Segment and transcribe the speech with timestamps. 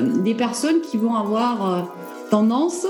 [0.00, 1.88] des personnes qui vont avoir
[2.30, 2.86] tendance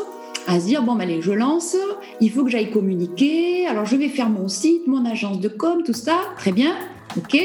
[0.46, 1.76] à se dire bon, ben, allez, je lance,
[2.20, 5.82] il faut que j'aille communiquer, alors je vais faire mon site, mon agence de com,
[5.84, 6.74] tout ça, très bien,
[7.16, 7.36] ok.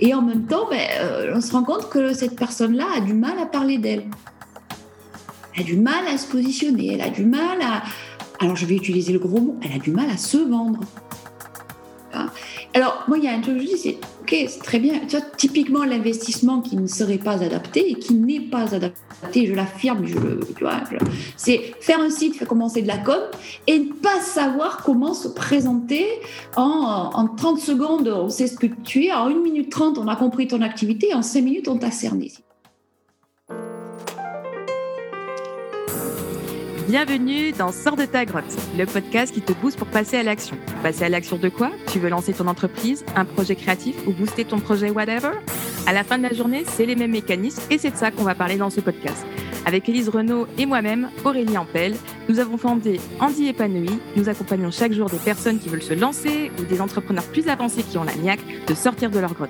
[0.00, 0.80] Et en même temps, ben,
[1.34, 4.04] on se rend compte que cette personne-là a du mal à parler d'elle.
[5.54, 7.82] Elle a du mal à se positionner, elle a du mal à,
[8.40, 10.80] alors je vais utiliser le gros mot, elle a du mal à se vendre.
[12.74, 13.98] Alors, moi, il y a un truc je dis, c'est
[14.34, 15.00] C'est très bien.
[15.06, 19.54] Tu vois, typiquement, l'investissement qui ne serait pas adapté et qui n'est pas adapté, je
[19.54, 20.16] l'affirme, je,
[20.54, 20.80] tu vois,
[21.36, 23.20] c'est faire un site, faire commencer de la com
[23.68, 26.06] et ne pas savoir comment se présenter
[26.56, 28.08] en, en 30 secondes.
[28.08, 31.14] On sait ce que tu es, en 1 minute 30, on a compris ton activité,
[31.14, 32.32] en 5 minutes, on t'a cerné.
[36.86, 38.44] Bienvenue dans Sors de ta grotte,
[38.76, 40.54] le podcast qui te booste pour passer à l'action.
[40.82, 41.70] Passer à l'action de quoi?
[41.90, 45.30] Tu veux lancer ton entreprise, un projet créatif ou booster ton projet whatever?
[45.86, 48.22] À la fin de la journée, c'est les mêmes mécanismes et c'est de ça qu'on
[48.22, 49.24] va parler dans ce podcast.
[49.64, 51.94] Avec Élise Renaud et moi-même, Aurélie Ampel,
[52.28, 53.98] nous avons fondé Andy Épanoui.
[54.16, 57.82] Nous accompagnons chaque jour des personnes qui veulent se lancer ou des entrepreneurs plus avancés
[57.82, 59.48] qui ont la niaque de sortir de leur grotte.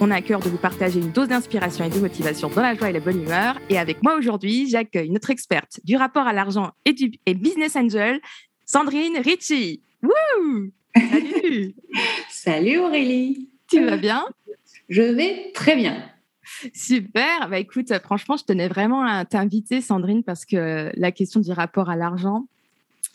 [0.00, 2.76] On a à cœur de vous partager une dose d'inspiration et de motivation dans la
[2.76, 3.56] joie et la bonne humeur.
[3.68, 7.74] Et avec moi aujourd'hui, j'accueille notre experte du rapport à l'argent et du et business
[7.74, 8.20] angel,
[8.64, 9.82] Sandrine Ritchie.
[10.02, 11.74] Wouh Salut
[12.30, 14.24] Salut Aurélie Tu vas bien?
[14.88, 16.04] Je vais très bien.
[16.72, 17.48] Super.
[17.50, 21.90] Bah écoute, franchement, je tenais vraiment à t'inviter, Sandrine, parce que la question du rapport
[21.90, 22.46] à l'argent,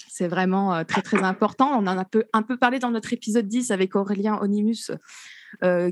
[0.09, 1.71] c'est vraiment euh, très très important.
[1.71, 4.91] On en a un peu, un peu parlé dans notre épisode 10 avec Aurélien Onimus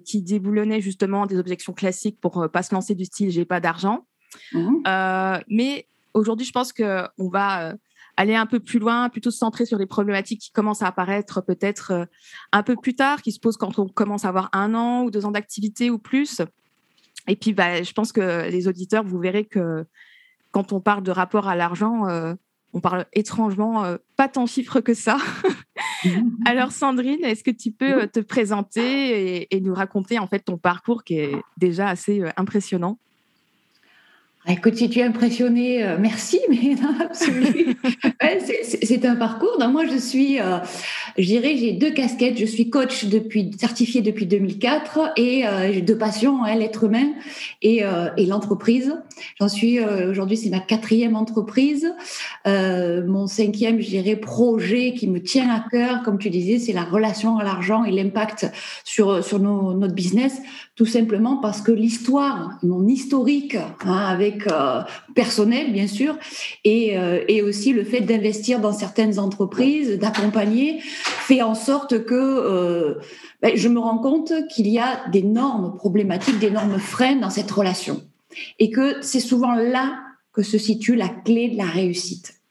[0.03, 3.45] qui déboulonnait justement des objections classiques pour ne euh, pas se lancer du style j'ai
[3.45, 4.05] pas d'argent.
[4.53, 4.83] Mmh.
[4.87, 7.75] Euh, mais aujourd'hui, je pense qu'on va
[8.17, 11.41] aller un peu plus loin, plutôt se centrer sur les problématiques qui commencent à apparaître
[11.41, 12.07] peut-être
[12.51, 15.11] un peu plus tard, qui se posent quand on commence à avoir un an ou
[15.11, 16.41] deux ans d'activité ou plus.
[17.27, 19.85] Et puis, bah, je pense que les auditeurs, vous verrez que
[20.51, 22.05] quand on parle de rapport à l'argent,
[22.73, 25.17] on parle étrangement pas tant chiffres que ça.
[26.45, 30.57] Alors Sandrine, est-ce que tu peux euh, te présenter et, nous raconter en fait ton
[30.57, 32.97] parcours qui est déjà assez euh, impressionnant?
[34.47, 37.73] Écoute, si tu es impressionné, euh, merci, mais non, absolument.
[38.83, 39.57] c'est un parcours.
[39.69, 40.37] moi, je suis,
[41.17, 42.37] je dirais, j'ai deux casquettes.
[42.37, 47.11] Je suis coach depuis, certifiée depuis 2004 et j'ai deux passions, hein, l'être humain
[47.61, 47.83] et,
[48.17, 48.95] et l'entreprise.
[49.39, 51.93] J'en suis aujourd'hui, c'est ma quatrième entreprise.
[52.45, 57.37] mon cinquième, je projet qui me tient à cœur, comme tu disais, c'est la relation
[57.37, 58.47] à l'argent et l'impact
[58.83, 60.41] sur, sur notre business,
[60.75, 64.81] tout simplement parce que l'histoire, mon historique, hein, avec euh,
[65.13, 66.17] personnel, bien sûr,
[66.63, 72.15] et, euh, et aussi le fait d'investir dans certaines entreprises, d'accompagner, fait en sorte que
[72.15, 72.95] euh,
[73.41, 78.01] ben, je me rends compte qu'il y a d'énormes problématiques, d'énormes freins dans cette relation.
[78.59, 79.99] Et que c'est souvent là
[80.31, 82.41] que se situe la clé de la réussite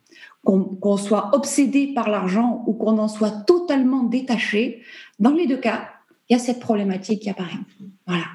[0.42, 4.80] qu'on soit obsédé par l'argent ou qu'on en soit totalement détaché,
[5.18, 5.88] dans les deux cas,
[6.28, 7.58] il y a cette problématique qui apparaît.
[8.10, 8.26] Voilà.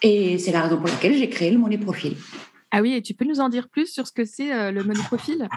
[0.00, 2.16] Et c'est la raison pour laquelle j'ai créé le Money Profil.
[2.70, 4.84] Ah oui, et tu peux nous en dire plus sur ce que c'est euh, le
[4.84, 5.48] Money Profil?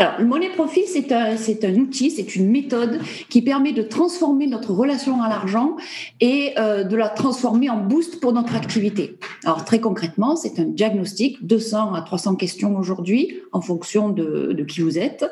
[0.00, 3.82] Alors, le money profil, c'est un, c'est un outil, c'est une méthode qui permet de
[3.82, 5.76] transformer notre relation à l'argent
[6.20, 9.18] et euh, de la transformer en boost pour notre activité.
[9.44, 14.62] Alors, très concrètement, c'est un diagnostic, 200 à 300 questions aujourd'hui, en fonction de, de
[14.62, 15.28] qui vous êtes.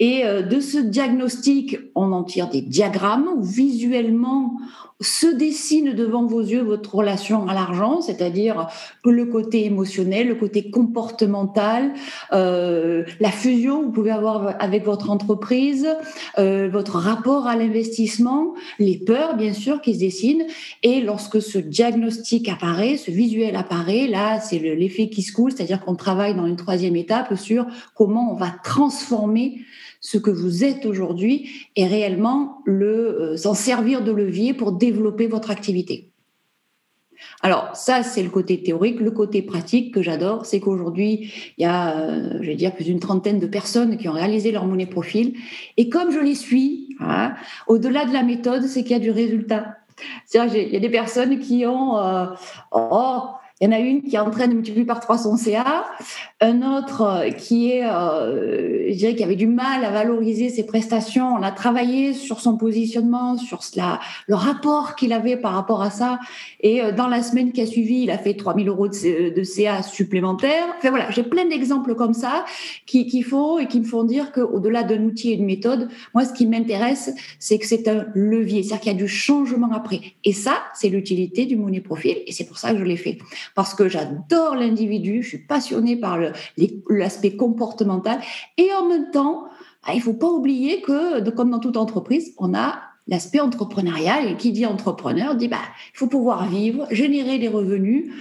[0.00, 4.56] Et euh, de ce diagnostic, on en tire des diagrammes où visuellement,
[5.00, 8.68] se dessine devant vos yeux votre relation à l'argent, c'est-à-dire
[9.04, 11.92] le côté émotionnel, le côté comportemental,
[12.32, 15.86] euh, la fusion que vous pouvez avoir avec votre entreprise,
[16.38, 20.46] euh, votre rapport à l'investissement, les peurs bien sûr qui se dessinent.
[20.82, 25.80] Et lorsque ce diagnostic apparaît, ce visuel apparaît, là c'est l'effet qui se coule, c'est-à-dire
[25.80, 29.60] qu'on travaille dans une troisième étape sur comment on va transformer
[30.00, 35.26] ce que vous êtes aujourd'hui et réellement le euh, s'en servir de levier pour développer
[35.26, 36.12] votre activité.
[37.42, 39.00] Alors ça, c'est le côté théorique.
[39.00, 42.84] Le côté pratique que j'adore, c'est qu'aujourd'hui, il y a, euh, je vais dire, plus
[42.84, 45.34] d'une trentaine de personnes qui ont réalisé leur monnaie profil.
[45.76, 47.34] Et comme je les suis, hein,
[47.66, 49.76] au-delà de la méthode, c'est qu'il y a du résultat.
[50.26, 52.26] C'est-à-dire, il y a des personnes qui ont, euh,
[52.70, 53.22] oh,
[53.60, 55.84] il y en a une qui est en train de multiplier par 3 son CA,
[56.40, 60.64] un autre euh, qui est, euh, je dirais, qui avait du mal à valoriser ses
[60.64, 61.34] prestations.
[61.34, 63.60] On a travaillé sur son positionnement, sur
[64.28, 66.20] le rapport qu'il avait par rapport à ça.
[66.60, 69.82] Et euh, dans la semaine qui a suivi, il a fait 3000 euros de, CA
[69.82, 70.66] supplémentaires.
[70.78, 72.44] Enfin voilà, j'ai plein d'exemples comme ça
[72.86, 76.24] qui, qui font et qui me font dire qu'au-delà d'un outil et d'une méthode, moi,
[76.24, 80.00] ce qui m'intéresse, c'est que c'est un levier, c'est-à-dire qu'il y a du changement après.
[80.22, 83.18] Et ça, c'est l'utilité du money profil et c'est pour ça que je l'ai fait.
[83.54, 86.18] Parce que j'adore l'individu, je suis passionnée par
[86.88, 88.20] l'aspect comportemental.
[88.56, 89.44] Et en même temps,
[89.84, 94.28] ah, il ne faut pas oublier que, comme dans toute entreprise, on a l'aspect entrepreneurial.
[94.28, 95.56] Et qui dit entrepreneur dit bah,
[95.94, 98.12] il faut pouvoir vivre, générer des revenus.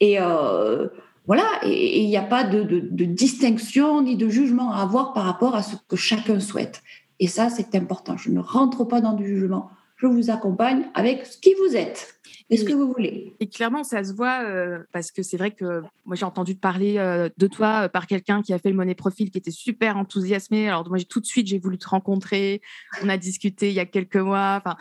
[0.00, 0.88] Et euh,
[1.26, 5.24] voilà, et il n'y a pas de, de, distinction ni de jugement à avoir par
[5.24, 6.82] rapport à ce que chacun souhaite.
[7.18, 8.16] Et ça, c'est important.
[8.16, 9.70] Je ne rentre pas dans du jugement.
[9.96, 12.15] Je vous accompagne avec ce qui vous êtes.
[12.50, 13.34] Est ce que vous voulez?
[13.40, 16.98] Et clairement, ça se voit euh, parce que c'est vrai que moi, j'ai entendu parler
[16.98, 19.96] euh, de toi euh, par quelqu'un qui a fait le Money Profil, qui était super
[19.96, 20.68] enthousiasmé.
[20.68, 22.60] Alors, moi, tout de suite, j'ai voulu te rencontrer.
[23.02, 24.62] On a discuté il y a quelques mois.
[24.64, 24.76] Enfin,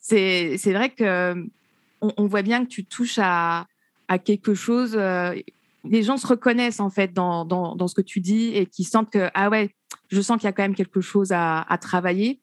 [0.00, 1.34] c'est vrai que
[2.00, 3.66] on, voit bien que tu touches à,
[4.08, 4.98] à quelque chose
[5.84, 9.10] les gens se reconnaissent en fait dans, dans, ce que tu dis et qui sentent
[9.10, 9.70] que ah ouais,
[10.08, 12.40] je sens qu'il y a quand même quelque chose à, travailler.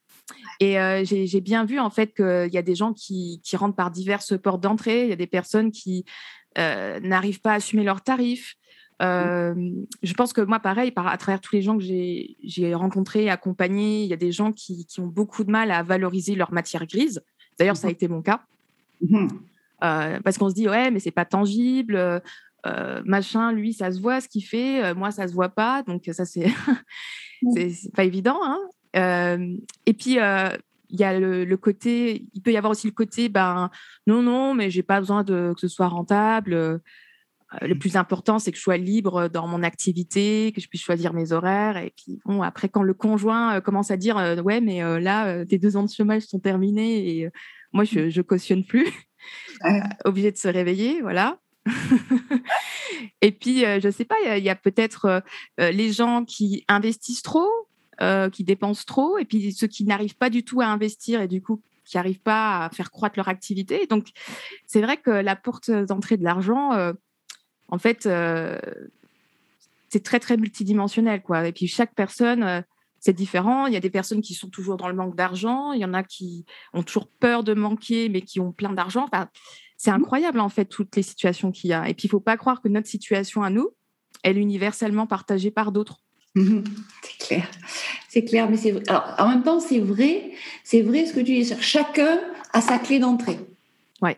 [0.60, 3.76] Et euh, j'ai bien vu en fait qu'il y a des gens qui, qui, rentrent
[3.76, 5.04] par diverses portes d'entrée.
[5.04, 6.06] Il y a des personnes qui
[6.58, 8.56] euh, n'arrivent pas à assumer leurs tarifs.
[9.02, 9.54] Euh,
[10.02, 14.04] je pense que moi, pareil, par, à travers tous les gens que j'ai rencontrés, accompagnés,
[14.04, 16.86] il y a des gens qui, qui, ont beaucoup de mal à valoriser leur matière
[16.88, 17.24] grise.
[17.60, 18.42] D'ailleurs, ça a mmh été mon cas.
[19.02, 19.28] Mmh
[19.80, 22.22] parce qu'on se dit, ouais, mais c'est pas tangible,
[22.68, 25.84] euh, machin, lui, ça se voit ce qu'il fait, euh, moi, ça se voit pas.
[25.84, 26.48] Donc, ça, c'est
[27.96, 28.40] pas évident.
[28.44, 28.60] Hein.
[28.96, 29.56] Euh,
[29.86, 30.18] et puis,
[30.90, 33.70] il y a le, côté, il peut y avoir aussi le côté, ben
[34.06, 36.82] non, non, mais j'ai pas besoin de que ce soit rentable.
[37.62, 41.14] le plus important, c'est que je sois libre dans mon activité, que je puisse choisir
[41.14, 41.78] mes horaires.
[41.78, 45.78] Et puis, bon, après, quand le conjoint commence à dire, ouais, mais là, tes deux
[45.78, 47.30] ans de chômage sont terminés et
[47.74, 48.88] moi, je, je cautionne plus,
[50.06, 51.40] obligé de se réveiller, voilà.
[53.22, 55.20] et puis, euh, je ne sais pas, il y a, peut-être euh,
[55.60, 57.50] euh, les gens qui investissent trop,
[58.32, 61.42] qui dépensent trop, et puis ceux qui n'arrivent pas du tout à investir et du
[61.42, 63.88] coup qui n'arrivent pas à faire croître leur activité.
[63.88, 64.10] Donc,
[64.66, 66.72] c'est vrai que la porte d'entrée de l'argent,
[67.70, 68.10] en fait,
[69.90, 71.22] c'est très, très multidimensionnel.
[71.22, 71.48] Quoi.
[71.48, 72.64] Et puis, chaque personne
[73.00, 73.68] c'est différent.
[73.68, 75.72] Il y a des personnes qui sont toujours dans le manque d'argent.
[75.72, 79.04] Il y en a qui ont toujours peur de manquer, mais qui ont plein d'argent.
[79.04, 79.30] Enfin,
[79.78, 79.96] c'est mmh.
[79.96, 81.88] incroyable, en fait, toutes les situations qu'il y a.
[81.88, 83.70] Et puis, il ne faut pas croire que notre situation à nous,
[84.24, 86.02] elle est universellement partagée par d'autres.
[87.02, 87.48] C'est clair.
[88.10, 90.32] C'est clair, mais c'est Alors, en même temps, c'est vrai,
[90.64, 91.54] c'est vrai ce que tu dis.
[91.60, 92.20] Chacun
[92.54, 93.38] a sa clé d'entrée.
[94.02, 94.18] Ouais.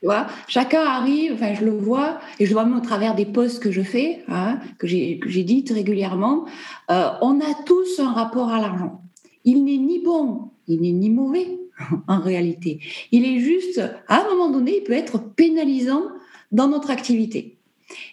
[0.00, 3.14] Tu vois, chacun arrive, enfin, je le vois, et je le vois même au travers
[3.14, 6.46] des posts que je fais, hein, que j'ai dites régulièrement.
[6.90, 9.02] Euh, on a tous un rapport à l'argent.
[9.44, 11.58] Il n'est ni bon, il n'est ni mauvais.
[12.08, 12.80] en réalité.
[13.12, 16.04] Il est juste, à un moment donné, il peut être pénalisant
[16.52, 17.56] dans notre activité.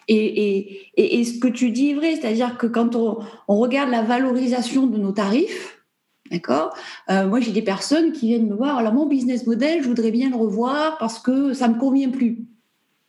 [0.08, 4.88] Et, et, ce que tu dis est vrai, c'est-à-dire que quand on, regarde la valorisation
[4.88, 5.82] de nos tarifs,
[6.30, 6.76] d'accord
[7.10, 10.12] euh, Moi, j'ai des personnes qui viennent me voir, alors mon business model, je voudrais
[10.12, 12.46] bien le revoir parce que ça ne me convient plus.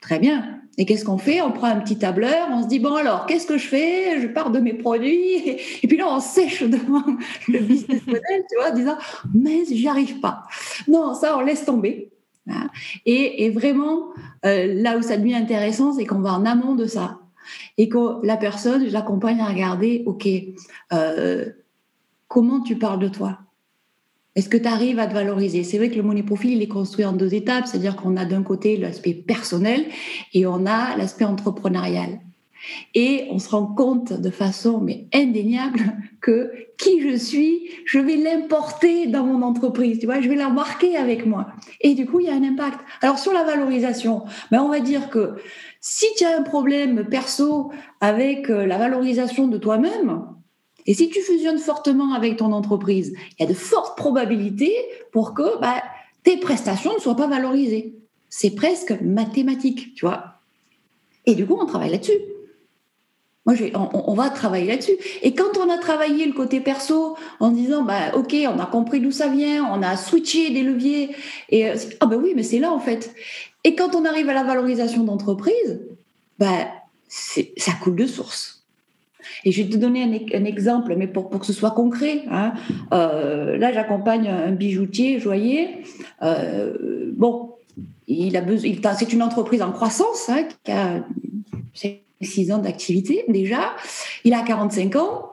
[0.00, 0.61] Très bien.
[0.79, 1.41] Et qu'est-ce qu'on fait?
[1.43, 4.20] On prend un petit tableur, on se dit bon alors qu'est-ce que je fais?
[4.20, 5.37] Je pars de mes produits
[5.82, 7.05] et, puis là on sèche devant
[7.49, 8.97] le business model, tu vois, en disant
[9.35, 10.44] mais j'y arrive pas.
[10.88, 12.11] Non, ça on laisse tomber.
[13.06, 14.09] Et, vraiment
[14.44, 17.21] euh, là où ça devient intéressant, c'est qu'on va en amont de ça
[17.79, 20.29] et que la personne, je l'accompagne à regarder, ok,
[20.93, 21.50] euh,
[22.29, 23.39] comment tu parles de toi?
[24.35, 25.62] Est-ce que tu arrives à te valoriser?
[25.62, 28.25] C'est vrai que le money profil, il est construit en deux étapes, c'est-à-dire qu'on a
[28.25, 29.85] d'un côté l'aspect personnel
[30.33, 32.19] et on a l'aspect entrepreneurial.
[32.94, 38.17] Et on se rend compte de façon mais indéniable que qui je suis, je vais
[38.17, 41.48] l'importer dans mon entreprise, tu vois, je vais la marquer avec moi.
[41.81, 42.81] Et du coup, il y a un impact.
[43.01, 45.34] Alors sur la valorisation, ben on va dire que
[45.81, 50.27] si tu as un problème perso avec euh, la valorisation de toi-même,
[50.87, 54.75] et si tu fusionnes fortement avec ton entreprise, il y a de fortes probabilités
[55.13, 55.82] pour que bah,
[56.25, 57.94] tes prestations ne soient pas valorisées.
[58.29, 60.39] C'est presque mathématique, tu vois.
[61.27, 62.19] Et du coup, on travaille là-dessus.
[63.44, 64.96] Moi, on, va travailler là-dessus.
[65.22, 69.01] Et quand on a travaillé le côté perso en disant, bah, ok, on a compris
[69.01, 71.11] d'où ça vient, on a switché des leviers,
[71.53, 73.13] euh, ah ben oui, mais c'est là en fait.
[73.65, 75.81] Et quand on arrive à la valorisation d'entreprise,
[76.39, 76.69] bah,
[77.08, 78.63] ça coule de source.
[79.44, 82.22] Et je vais te donner un, exemple, mais pour, que ce soit concret.
[82.31, 82.53] Hein.
[82.93, 85.82] Euh, là, j'accompagne un bijoutier joaillier.
[86.22, 87.55] Euh, bon,
[88.06, 88.70] il a besoin.
[88.96, 91.05] C'est une entreprise en croissance hein,
[92.24, 93.74] 6 ans d'activité déjà.
[94.24, 95.29] Il a 45 ans.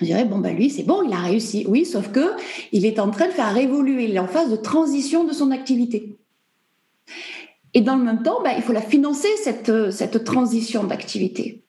[0.00, 1.66] Je dirais, bon, ben lui, c'est bon, il a réussi.
[1.68, 2.32] Oui, sauf que
[2.72, 5.50] il est en train de faire évoluer, il est en phase de transition de son
[5.50, 6.16] activité.
[7.74, 11.62] Et dans le même temps, ben, il faut la financer, cette, cette transition d'activité.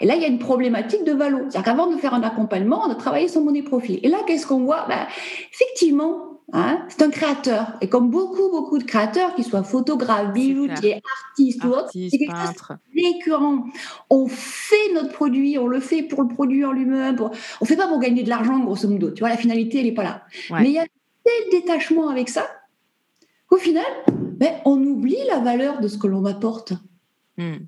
[0.00, 1.38] Et là, il y a une problématique de valo.
[1.40, 4.00] C'est-à-dire qu'avant de faire un accompagnement, on a travaillé son monnaie profil.
[4.02, 4.86] Et là, qu'est-ce qu'on voit?
[4.88, 5.06] Ben,
[5.52, 7.74] Effectivement, Hein, c'est un créateur.
[7.82, 12.34] Et comme beaucoup, beaucoup de créateurs, qu'ils soient photographes, bijoutiers, artistes ou autres, c'est quelque
[12.34, 13.66] chose récurrent.
[14.08, 17.16] On fait notre produit, on le fait pour le produit en lui-même.
[17.20, 19.10] On On fait pas pour gagner de l'argent, grosso modo.
[19.10, 20.22] Tu vois, la finalité, elle n'est pas là.
[20.50, 20.86] Mais il y a
[21.24, 22.46] tel détachement avec ça
[23.46, 26.72] qu'au final, ben, on oublie la valeur de ce que l'on apporte.
[27.36, 27.58] Hmm.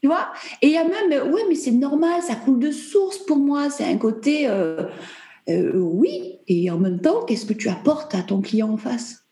[0.00, 0.32] Tu vois?
[0.62, 3.68] Et il y a même, ouais, mais c'est normal, ça coule de source pour moi.
[3.68, 4.48] C'est un côté.
[4.48, 4.86] Euh,
[5.48, 9.26] euh, oui, et en même temps, qu'est-ce que tu apportes à ton client en face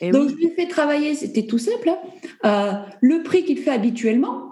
[0.00, 1.98] et Donc, je lui fais travailler, c'était tout simple, hein.
[2.44, 4.50] euh, le prix qu'il fait habituellement,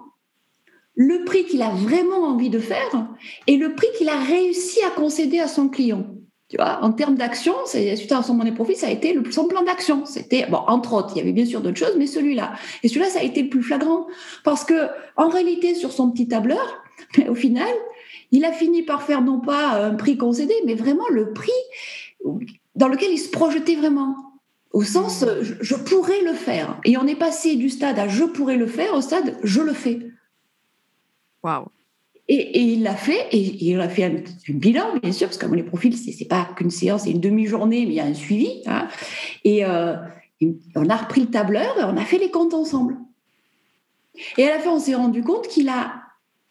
[0.94, 3.08] le prix qu'il a vraiment envie de faire
[3.46, 6.06] et le prix qu'il a réussi à concéder à son client.
[6.48, 9.46] Tu vois, en termes d'action, suite à son monnaie profit, ça a été le, son
[9.46, 10.06] plan d'action.
[10.06, 12.54] C'était, bon, entre autres, il y avait bien sûr d'autres choses, mais celui-là.
[12.82, 14.06] Et celui-là, ça a été le plus flagrant.
[14.44, 16.82] Parce que, en réalité, sur son petit tableur,
[17.28, 17.68] au final,
[18.30, 21.50] il a fini par faire non pas un prix concédé, mais vraiment le prix
[22.74, 24.16] dans lequel il se projetait vraiment.
[24.72, 25.56] Au sens, mmh.
[25.60, 26.78] je, pourrais le faire.
[26.84, 29.72] Et on est passé du stade à je pourrais le faire au stade je le
[29.72, 29.98] fais.
[31.42, 31.66] Waouh.
[32.30, 35.62] Et, il l'a fait, et il a fait un, bilan, bien sûr, parce que les
[35.62, 38.62] profils, c'est n'est pas qu'une séance, c'est une demi-journée, mais il y a un suivi.
[38.66, 38.88] Hein.
[39.44, 39.96] Et, euh,
[40.76, 42.98] on a repris le tableur et on a fait les comptes ensemble.
[44.36, 46.02] Et à la fin, on s'est rendu compte qu'il a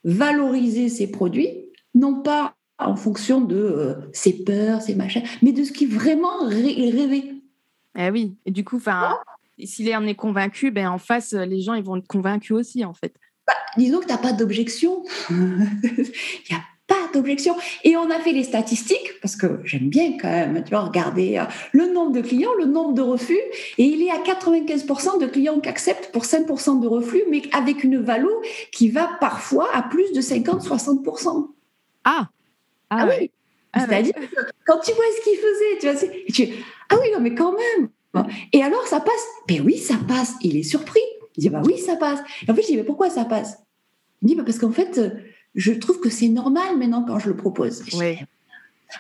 [0.04, 1.67] valorisé ses produits
[1.98, 6.46] non pas en fonction de euh, ses peurs, ses machins, mais de ce qui vraiment
[6.46, 7.34] rêvait.
[7.98, 9.18] Eh oui, et du coup, enfin,
[9.64, 12.94] s'il en est convaincu, ben en face, les gens ils vont être convaincus aussi, en
[12.94, 13.14] fait.
[13.48, 15.04] Bah, disons que tu n'as pas d'objection.
[15.30, 17.56] Il n'y a pas d'objection.
[17.84, 21.38] Et on a fait les statistiques, parce que j'aime bien quand même, tu vois, regarder
[21.38, 23.40] euh, le nombre de clients, le nombre de refus,
[23.78, 27.84] et il est à 95% de clients qui acceptent pour 5% de refus, mais avec
[27.84, 28.40] une valeur
[28.72, 31.57] qui va parfois à plus de 50-60%.
[32.10, 32.30] Ah,
[32.90, 33.30] ah, ah oui.
[33.74, 34.14] Ah C'est-à-dire
[34.66, 37.90] quand tu vois ce qu'il faisait, tu vois, tu, ah oui, non, mais quand même.
[38.54, 40.36] Et alors, ça passe Mais oui, ça passe.
[40.42, 41.02] Il est surpris.
[41.36, 42.20] Il dit, bah oui, ça passe.
[42.48, 43.58] Et en fait, je dis, mais pourquoi ça passe?
[44.22, 45.00] Il dit, bah parce qu'en fait,
[45.54, 47.84] je trouve que c'est normal maintenant quand je le propose.
[48.00, 48.18] Oui.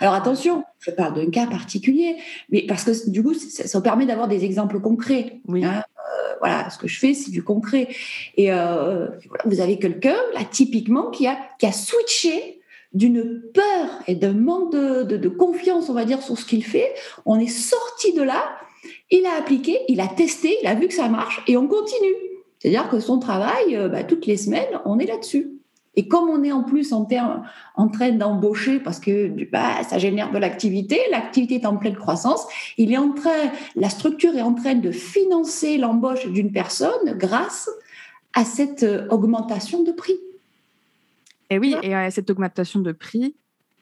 [0.01, 2.17] Alors attention, je parle d'un cas particulier,
[2.49, 5.39] mais parce que du coup, ça, permet d'avoir des exemples concrets.
[5.47, 5.63] Oui.
[5.63, 5.81] Hein.
[5.97, 7.87] Euh, voilà, ce que je fais, c'est du concret.
[8.35, 9.07] Et euh,
[9.45, 12.56] vous avez quelqu'un, là, typiquement, qui a, qui a switché
[12.93, 16.93] d'une peur et d'un manque de, confiance, on va dire, sur ce qu'il fait.
[17.25, 18.43] On est sorti de là,
[19.11, 22.15] il a appliqué, il a testé, il a vu que ça marche et on continue.
[22.59, 25.57] C'est-à-dire que son travail, euh, bah, toutes les semaines, on est là-dessus.
[25.95, 27.07] Et comme on est en plus en,
[27.75, 32.45] en train d'embaucher, parce que bah, ça génère de l'activité, l'activité est en pleine croissance,
[32.77, 37.67] il est en train, la structure est en train de financer l'embauche d'une personne grâce
[38.33, 40.19] à cette euh, augmentation de prix.
[41.49, 43.35] Et oui, et euh, cette augmentation de prix,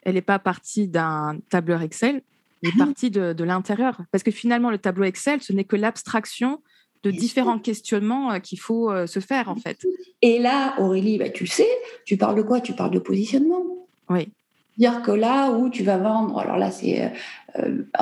[0.03, 2.21] elle n'est pas partie d'un tableur Excel,
[2.61, 4.01] elle est ah partie de, l'intérieur.
[4.11, 6.61] Parce que finalement, le tableau Excel, ce n'est que l'abstraction
[7.03, 9.85] de différents questionnements euh, qu'il faut euh, se faire, en fait.
[10.21, 11.67] Et là, Aurélie, bah, tu sais,
[12.05, 12.61] tu parles de quoi?
[12.61, 13.63] Tu parles de positionnement.
[14.09, 14.29] Oui.
[14.77, 17.13] Dire que là où tu vas vendre, alors là, c'est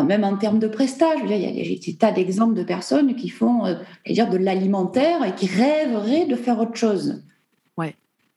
[0.03, 3.77] même en termes de prestage, il y a des tas d'exemples de personnes qui font
[4.07, 7.21] dire, de l'alimentaire et qui rêveraient de faire autre chose.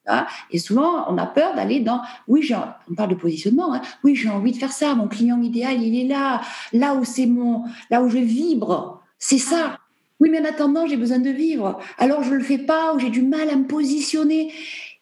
[0.09, 0.23] Ouais.
[0.51, 2.49] Et souvent, on a peur d'aller dans, oui,
[2.91, 3.83] on parle de positionnement, hein.
[4.05, 7.27] oui, j'ai envie de faire ça, mon client idéal, il est là, là où c'est
[7.27, 9.79] mon, là où je vibre, c'est ça.
[10.21, 11.79] Oui, mais en attendant, j'ai besoin de vivre.
[11.99, 14.53] Alors, je le fais pas ou j'ai du mal à me positionner.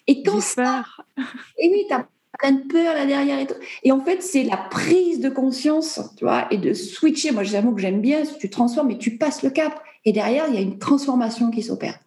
[0.07, 0.85] Et quand ça,
[1.59, 2.07] et oui, tu as
[2.39, 3.55] plein de peur là derrière et tout.
[3.85, 7.31] Et en fait, c'est la prise de conscience, tu vois, et de switcher.
[7.31, 9.81] Moi, j'ai un mot que j'aime bien, tu transformes et tu passes le cap.
[10.05, 11.99] Et derrière, il y a une transformation qui s'opère.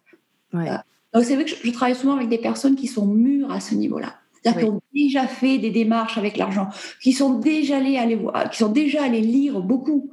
[0.52, 0.68] Ouais.
[1.14, 3.74] Donc, c'est vrai que je, travaille souvent avec des personnes qui sont mûres à ce
[3.74, 4.14] niveau-là.
[4.42, 6.68] C'est-à-dire qui ont déjà fait des démarches avec l'argent,
[7.02, 10.10] qui sont déjà allés aller voir, qui sont déjà allés lire beaucoup,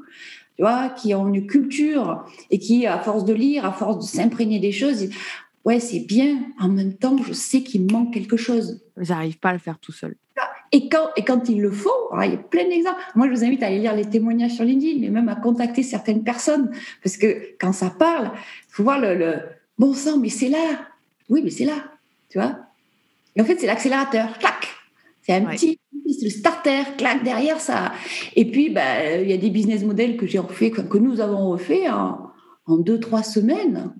[0.56, 4.04] tu vois, qui ont une culture et qui, à force de lire, à force de
[4.04, 5.10] s'imprégner des choses,
[5.66, 6.40] ouais, c'est bien.
[6.60, 8.82] En même temps, je sais qu'il manque quelque chose.
[8.98, 10.16] J'arrive pas à le faire tout seul.
[10.72, 13.00] Et quand, et quand il le faut, il y a plein d'exemples.
[13.16, 15.84] Moi, je vous invite à aller lire les témoignages sur LinkedIn, mais même à contacter
[15.84, 16.72] certaines personnes,
[17.04, 19.40] parce que quand ça parle, il faut voir le
[19.78, 20.88] Bon sang, mais c'est là.
[21.30, 21.92] Oui, mais c'est là.
[22.30, 22.58] Tu vois
[23.36, 24.38] Et en fait, c'est l'accélérateur.
[24.40, 24.68] Clac
[25.22, 25.80] C'est un petit
[26.22, 27.94] le starter, clac, derrière ça.
[28.36, 31.50] Et puis, bah, il y a des business models que j'ai refait, que nous avons
[31.50, 32.32] refait en,
[32.66, 33.94] en deux, trois semaines.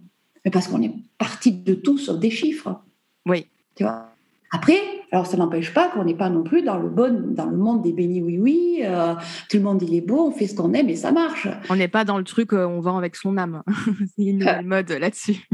[0.44, 2.82] Mais parce qu'on est parti de tout sur des chiffres.
[3.26, 3.48] Oui.
[3.76, 4.15] Tu vois
[4.56, 4.80] Après,
[5.12, 7.84] alors, ça n'empêche pas qu'on n'est pas non plus dans le, bon, dans le monde
[7.84, 8.80] des bénis oui-oui.
[8.84, 9.14] Euh,
[9.50, 11.50] tout le monde, il est beau, on fait ce qu'on aime et ça marche.
[11.70, 13.64] On n'est pas dans le truc, euh, on vend avec son âme.
[13.68, 15.46] a une nouvelle mode là-dessus.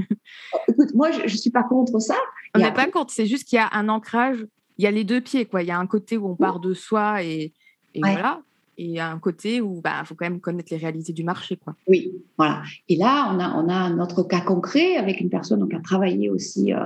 [0.68, 2.16] Écoute, moi, je ne suis pas contre ça.
[2.54, 4.46] On n'est pas contre, c'est juste qu'il y a un ancrage.
[4.78, 5.64] Il y a les deux pieds, quoi.
[5.64, 7.54] Il y a un côté où on part de soi et,
[7.96, 8.42] voilà.
[8.78, 11.58] et un côté où il bah, faut quand même connaître les réalités du marché.
[11.58, 11.76] Quoi.
[11.88, 12.62] Oui, voilà.
[12.88, 16.30] Et là, on a, on a notre cas concret avec une personne qui a travaillé
[16.30, 16.80] aussi euh,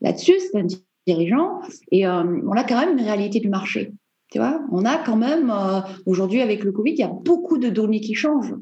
[0.00, 0.66] là-dessus, c'est un
[1.06, 1.60] dirigeant,
[1.92, 3.92] et euh, on a quand même une réalité du marché.
[4.30, 7.58] Tu vois, on a quand même, euh, aujourd'hui avec le Covid, il y a beaucoup
[7.58, 8.56] de données qui changent.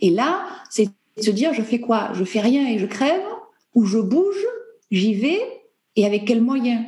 [0.00, 2.10] Et là, c'est se dire, je fais quoi?
[2.14, 3.22] Je fais rien et je crève,
[3.74, 4.44] ou je bouge,
[4.90, 5.40] j'y vais,
[5.96, 6.84] et avec quels moyens?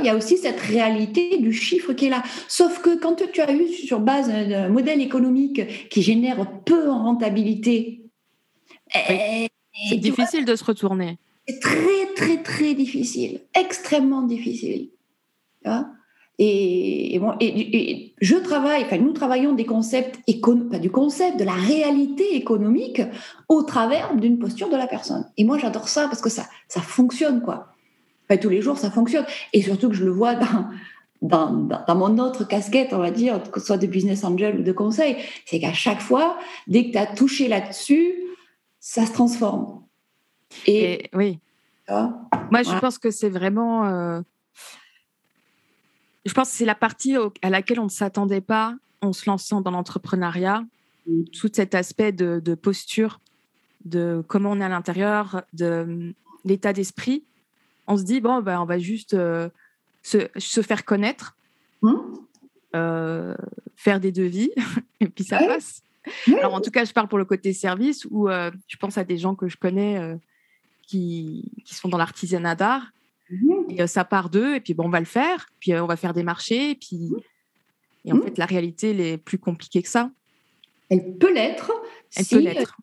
[0.00, 2.22] Il y a aussi cette réalité du chiffre qui est là.
[2.48, 7.04] Sauf que quand tu as eu sur base un modèle économique qui génère peu en
[7.04, 8.02] rentabilité,
[8.94, 9.46] eh,
[9.88, 11.18] c'est difficile de se retourner.
[11.48, 14.90] C'est très, très, très difficile, extrêmement difficile.
[16.38, 17.20] Et,
[18.20, 20.18] je travaille, enfin, nous travaillons des concepts,
[20.70, 23.02] pas du concept, de la réalité économique
[23.48, 25.26] au travers d'une posture de la personne.
[25.36, 27.72] Et moi, j'adore ça parce que ça, ça fonctionne, quoi
[28.34, 29.24] tous les jours, ça fonctionne.
[29.52, 30.66] Et surtout que je le vois dans,
[31.22, 31.52] dans,
[31.86, 34.72] dans, mon autre casquette, on va dire, que ce soit de business angel ou de
[34.72, 36.36] conseil, c'est qu'à chaque fois,
[36.66, 38.14] dès que tu as touché là-dessus,
[38.80, 39.82] ça se transforme.
[40.66, 41.38] Et, oui.
[41.88, 43.86] Moi, je pense que c'est vraiment.
[43.86, 44.20] Euh,
[46.24, 49.60] je pense que c'est la partie à laquelle on ne s'attendait pas en se lançant
[49.60, 50.64] dans l'entrepreneuriat.
[51.06, 51.24] Mm.
[51.32, 53.20] Tout cet aspect de, de, posture,
[53.84, 57.24] de comment on est à l'intérieur, de l'état d'esprit
[57.86, 59.48] on se dit, bon, ben, on va juste euh,
[60.02, 61.36] se, faire connaître,
[61.82, 61.94] mmh.
[62.74, 63.34] euh,
[63.76, 64.50] faire des devis,
[65.00, 65.82] et puis ça passe.
[66.28, 69.18] Alors, en tout cas, je parle pour le côté service, où je pense à des
[69.18, 70.16] gens que je connais
[70.86, 72.92] qui, sont dans l'artisanat d'art.
[73.30, 73.70] Mmh.
[73.70, 76.14] Et ça part d'eux, et puis bon, on va le faire, puis on va faire
[76.14, 77.10] des marchés, et puis.
[77.10, 77.20] Mmh.
[78.04, 80.10] Et en fait, la réalité, elle est plus compliquée que ça.
[80.90, 81.72] Elle peut l'être.
[82.16, 82.76] Elle peut l'être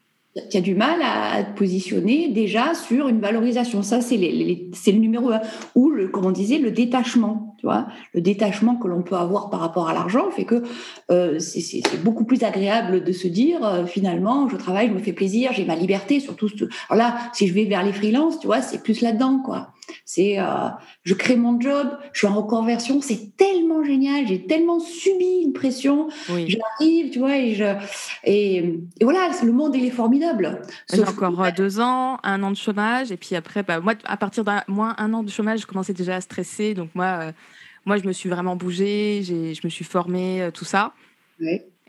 [0.50, 3.84] tu as du mal à te positionner déjà sur une valorisation.
[3.84, 5.42] Ça, c'est le numéro un.
[5.76, 7.56] Ou, le, comme on disait, le détachement.
[7.60, 10.64] Tu vois le détachement que l'on peut avoir par rapport à l'argent fait que
[11.12, 15.14] euh, c'est beaucoup plus agréable de se dire, euh, finalement, je travaille, je me fais
[15.14, 16.20] plaisir, j'ai ma liberté.
[16.20, 16.50] Surtout,
[16.90, 19.40] alors là, si je vais vers les freelances, tu vois, c'est plus là-dedans.
[19.46, 19.73] quoi.
[20.06, 20.70] C'est, euh,
[21.04, 25.54] je crée mon job, je suis en reconversion, c'est tellement génial, j'ai tellement subi une
[25.54, 27.66] pression, j'arrive, tu vois, et, je,
[28.24, 30.62] et, voilà, le monde il est formidable.
[30.92, 34.18] J'ai encore euh, deux ans, un an de chômage, et puis après, bah, moi, à
[34.18, 37.32] partir d'un moins un an de chômage, je commençais déjà à stresser, donc moi, euh,
[37.86, 40.94] moi, je me suis vraiment bougée, je me suis formée, tout ça.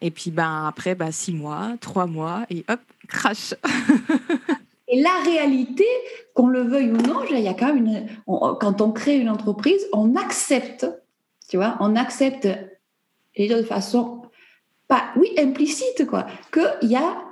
[0.00, 3.54] Et puis, ben après, bah, six mois, trois mois, et hop, crash.
[4.94, 5.86] Et la réalité,
[6.34, 9.28] qu'on le veuille ou non, il y a quand même une, quand on crée une
[9.28, 10.86] entreprise, on accepte,
[11.48, 12.46] tu vois, on accepte,
[13.34, 14.22] et de façon,
[14.86, 17.24] pas, oui, implicite, quoi, qu'il y a,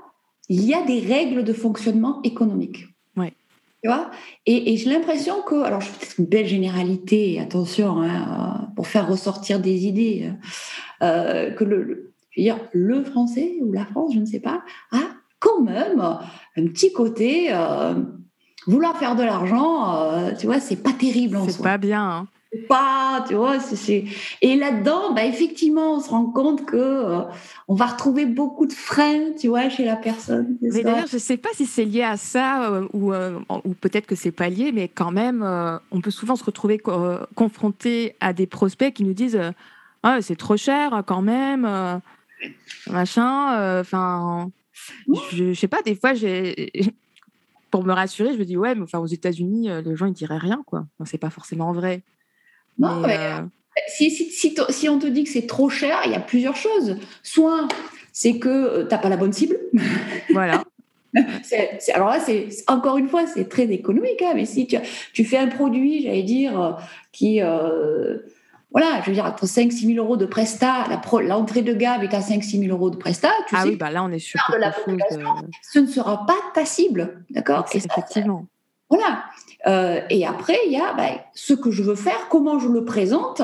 [0.48, 2.86] il y a des règles de fonctionnement économique.
[3.16, 3.32] Ouais.
[3.80, 4.10] Tu vois?
[4.44, 9.08] Et, j'ai l'impression que, alors je fais peut-être une belle généralité, attention, hein, pour faire
[9.08, 10.32] ressortir des idées,
[11.00, 14.64] euh, que le, je veux dire, le français ou la France, je ne sais pas,
[14.90, 15.11] a
[15.42, 16.00] quand même
[16.56, 17.94] un petit côté euh,
[18.66, 21.52] vouloir faire de l'argent, euh, tu vois, c'est pas terrible en soi.
[21.52, 22.08] C'est pas bien.
[22.08, 22.28] Hein.
[22.68, 24.04] Pas, tu vois, c'est
[24.42, 27.22] et là-dedans, bah, effectivement, on se rend compte que euh,
[27.66, 30.58] on va retrouver beaucoup de freins, tu vois, chez la personne.
[30.60, 34.32] Mais d'ailleurs, je sais pas si c'est lié à ça ou, ou peut-être que c'est
[34.32, 35.42] pas lié, mais quand même,
[35.90, 36.78] on peut souvent se retrouver
[37.34, 39.40] confronté à des prospects qui nous disent
[40.02, 41.66] ah, c'est trop cher quand même,
[42.86, 44.50] machin, enfin
[45.32, 46.72] je, ne sais pas, des fois, j'ai
[47.72, 50.12] pour me rassurer, je me dis ouais, mais enfin aux États-Unis, euh, les gens ils
[50.12, 50.86] diraient rien quoi.
[50.98, 52.02] Donc c'est pas forcément vrai.
[52.78, 53.40] Non, euh,
[53.88, 56.96] si, si, si, on te dit que c'est trop cher, il y a plusieurs choses.
[57.22, 57.68] Soit
[58.12, 59.58] c'est que euh, tu n'as pas la bonne cible.
[60.32, 60.64] Voilà.
[61.94, 64.22] alors là, c'est encore une fois, c'est très économique.
[64.22, 64.76] Hein, mais si tu,
[65.12, 66.78] tu, fais un produit, j'allais dire,
[67.10, 67.40] qui
[68.72, 70.84] voilà, je veux dire, entre 5 6 000 euros de Presta,
[71.22, 73.30] l'entrée de gamme est à 5 6 000 euros de Presta.
[73.48, 74.40] Tu ah oui, bah là, on est sûr.
[74.50, 74.72] De la
[75.62, 77.66] Ce ne sera pas ta cible, d'accord?
[77.72, 78.46] Effectivement.
[78.88, 79.24] voilà.
[79.66, 82.84] Euh, et après, il y a ben, ce que je veux faire, comment je le
[82.84, 83.42] présente,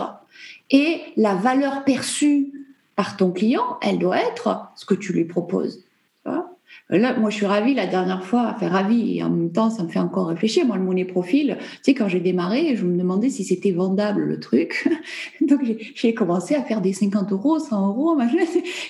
[0.71, 2.53] et la valeur perçue
[2.97, 5.85] par ton client, elle doit être ce que tu lui proposes.
[6.91, 9.83] Là, moi, je suis ravie la dernière fois, enfin ravie, et en même temps, ça
[9.83, 10.65] me fait encore réfléchir.
[10.65, 14.23] Moi, le monnaie profil, tu sais, quand j'ai démarré, je me demandais si c'était vendable
[14.23, 14.89] le truc.
[15.43, 15.61] Donc,
[15.95, 18.39] j'ai commencé à faire des 50 euros, 100 euros, machin.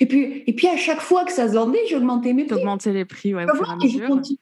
[0.01, 2.61] Et puis, et puis, à chaque fois que ça se vendait, j'augmentais mes prix.
[2.61, 3.47] Augmenter les prix, ouais.
[3.83, 4.38] Et je continue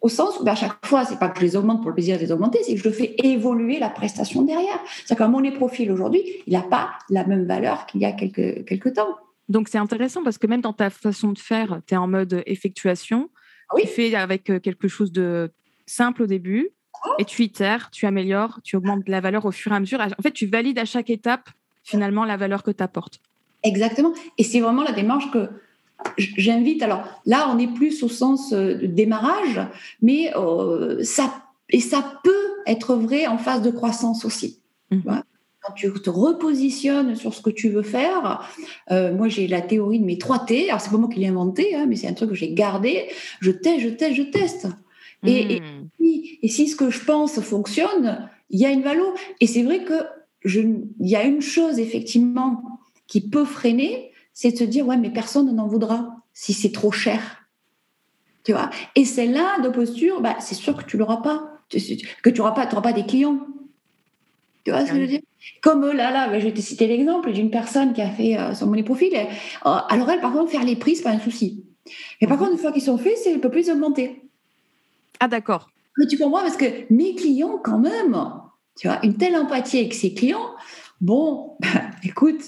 [0.00, 1.94] au sens où, ben, à chaque fois, c'est pas que je les augmente pour le
[1.94, 4.80] plaisir de les augmenter, c'est que je fais évoluer la prestation derrière.
[4.86, 8.64] C'est-à-dire qu'un monnaie profil aujourd'hui, il n'a pas la même valeur qu'il y a quelques,
[8.64, 9.16] quelques temps.
[9.48, 12.42] Donc, c'est intéressant parce que même dans ta façon de faire, tu es en mode
[12.46, 13.30] effectuation.
[13.68, 13.82] Ah oui.
[13.82, 15.50] Tu fais avec euh, quelque chose de
[15.86, 16.70] simple au début
[17.18, 20.00] et tu itères, tu améliores, tu augmentes la valeur au fur et à mesure.
[20.00, 21.48] En fait, tu valides à chaque étape
[21.84, 23.20] finalement la valeur que tu apportes.
[23.62, 24.12] Exactement.
[24.38, 25.48] Et c'est vraiment la démarche que
[26.16, 26.82] j'invite.
[26.82, 29.60] Alors là, on est plus au sens de démarrage,
[30.02, 30.32] mais
[31.02, 34.60] ça et ça peut être vrai en phase de croissance aussi.
[34.90, 35.20] Mmh.
[35.66, 38.48] Quand tu te repositionnes sur ce que tu veux faire,
[38.90, 40.68] euh, moi j'ai la théorie de mes trois T.
[40.68, 43.08] Alors c'est pas moi qui l'ai inventé, hein, mais c'est un truc que j'ai gardé.
[43.40, 44.68] Je teste, je teste, je teste.
[45.24, 46.04] Et, mmh.
[46.42, 49.12] et, si ce que je pense fonctionne, il y a une valeur.
[49.40, 49.94] Et c'est vrai que
[50.44, 52.62] il y a une chose effectivement
[53.08, 56.92] qui peut freiner, c'est de se dire ouais mais personne n'en voudra si c'est trop
[56.92, 57.48] cher.
[58.44, 58.70] Tu vois?
[58.94, 61.56] Et celle-là de posture, bah, c'est sûr que tu l'auras pas
[62.22, 63.40] que tu n'auras pas, pas des clients.
[64.66, 65.20] Tu vois ce que je veux dire?
[65.62, 68.52] Comme euh, là, là, je vais te citer l'exemple d'une personne qui a fait euh,
[68.52, 69.14] son money profil.
[69.14, 71.64] Euh, alors elle, par contre, faire les prix, c'est pas un souci.
[72.20, 72.42] Mais par mhm.
[72.42, 74.22] contre, une fois qu'ils sont faits, c'est un peu plus augmenté.
[75.20, 75.70] Ah d'accord.
[75.96, 76.40] Mais tu comprends?
[76.40, 78.20] Parce que mes clients, quand même,
[78.76, 80.50] tu vois, une telle empathie avec ses clients.
[81.00, 81.56] Bon,
[82.02, 82.42] écoute,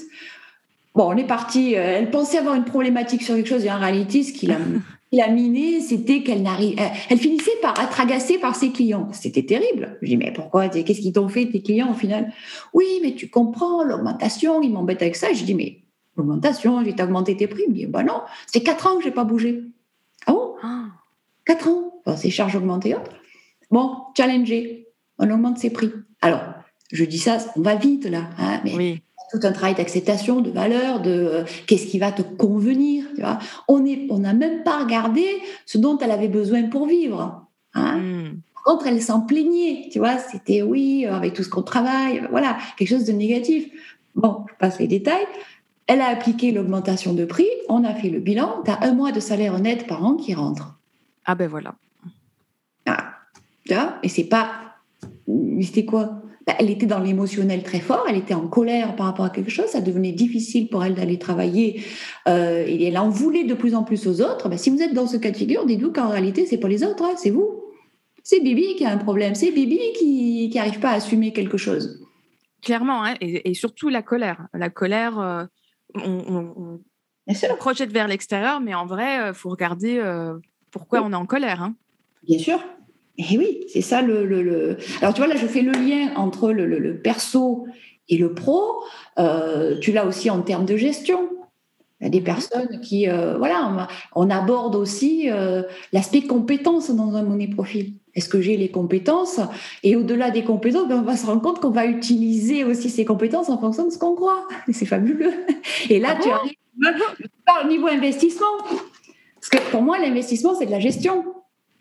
[0.96, 1.74] bon, on est parti.
[1.74, 4.58] Elle pensait avoir une problématique sur quelque chose et en réalité, ce qu'il a
[5.16, 9.08] a miné, c'était qu'elle n'arrive, elle, finissait par être agacée par ses clients.
[9.12, 9.98] C'était terrible.
[10.02, 10.68] Je dis mais pourquoi?
[10.68, 12.32] Qu'est-ce qu'ils t'ont fait tes clients au final?
[12.74, 14.60] Oui, mais tu comprends l'augmentation.
[14.62, 15.32] Ils m'embêtent avec ça.
[15.32, 15.82] Je dis mais
[16.16, 17.62] l'augmentation, j'ai augmenté tes prix.
[17.66, 19.62] Il me dit bah non, c'est quatre ans que j'ai pas bougé.
[20.26, 20.54] Ah bon?
[20.62, 20.84] Ah.
[21.44, 22.02] Quatre ans.
[22.04, 22.94] Bon, c'est charges augmentées.
[23.70, 24.88] Bon, challenger.
[25.18, 25.90] On augmente ses prix.
[26.20, 26.40] Alors,
[26.92, 30.50] je dis ça, on va vite là, hein, mais oui tout un travail d'acceptation, de
[30.50, 33.04] valeur, de euh, qu'est-ce qui va te convenir.
[33.14, 33.38] Tu vois
[33.68, 33.80] on
[34.18, 35.26] n'a même pas regardé
[35.66, 37.46] ce dont elle avait besoin pour vivre.
[37.74, 38.40] Hein hmm.
[38.54, 39.88] Par contre, elle s'en plaignait.
[39.90, 43.68] Tu vois, c'était oui, euh, avec tout ce qu'on travaille, voilà, quelque chose de négatif.
[44.14, 45.26] Bon, je passe les détails.
[45.86, 49.10] Elle a appliqué l'augmentation de prix, on a fait le bilan, tu as un mois
[49.10, 50.78] de salaire net par an qui rentre.
[51.24, 51.74] Ah ben voilà.
[52.84, 53.14] Ah,
[53.64, 54.50] tu vois, et c'est pas.
[55.62, 56.20] C'était quoi?
[56.58, 59.66] Elle était dans l'émotionnel très fort, elle était en colère par rapport à quelque chose,
[59.66, 61.82] ça devenait difficile pour elle d'aller travailler
[62.26, 64.48] euh, et elle en voulait de plus en plus aux autres.
[64.48, 66.84] Bah, si vous êtes dans ce cas de figure, dites-vous qu'en réalité, c'est pas les
[66.84, 67.64] autres, hein, c'est vous.
[68.22, 72.06] C'est Bibi qui a un problème, c'est Bibi qui n'arrive pas à assumer quelque chose.
[72.62, 74.48] Clairement, hein, et, surtout la colère.
[74.52, 75.44] La colère, euh,
[75.94, 76.80] on,
[77.58, 80.02] projette vers l'extérieur, mais en vrai, il euh, faut regarder
[80.70, 81.62] pourquoi on est en colère.
[81.62, 81.74] Hein.
[82.24, 82.60] Bien sûr.
[83.18, 87.00] Et oui, c'est ça le, Alors tu vois, là, je fais le lien entre le,
[87.00, 87.66] perso
[88.08, 88.62] et le pro.
[89.18, 91.28] Euh, tu l'as aussi en termes de gestion.
[92.00, 92.24] Il y a des mhm.
[92.24, 97.94] personnes qui, euh, voilà, on, aborde aussi euh, l'aspect compétence dans un money profil.
[98.14, 99.40] Est-ce que j'ai les compétences?
[99.82, 103.04] Et au-delà des compétences, ben, on va se rendre compte qu'on va utiliser aussi ces
[103.04, 104.46] compétences en fonction de ce qu'on croit.
[104.72, 105.32] C'est fabuleux.
[105.90, 108.46] Et là, ah tu arrives au niveau investissement.
[109.34, 111.24] Parce que pour moi, l'investissement, c'est de la gestion.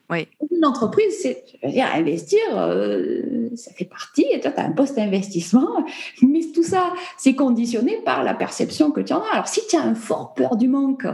[0.10, 5.86] Une entreprise, c'est, investir, euh, ça fait partie, tu as un poste d'investissement,
[6.22, 9.34] mais tout ça, c'est conditionné par la perception que tu en as.
[9.34, 11.06] Alors, si tu as un fort peur du manque,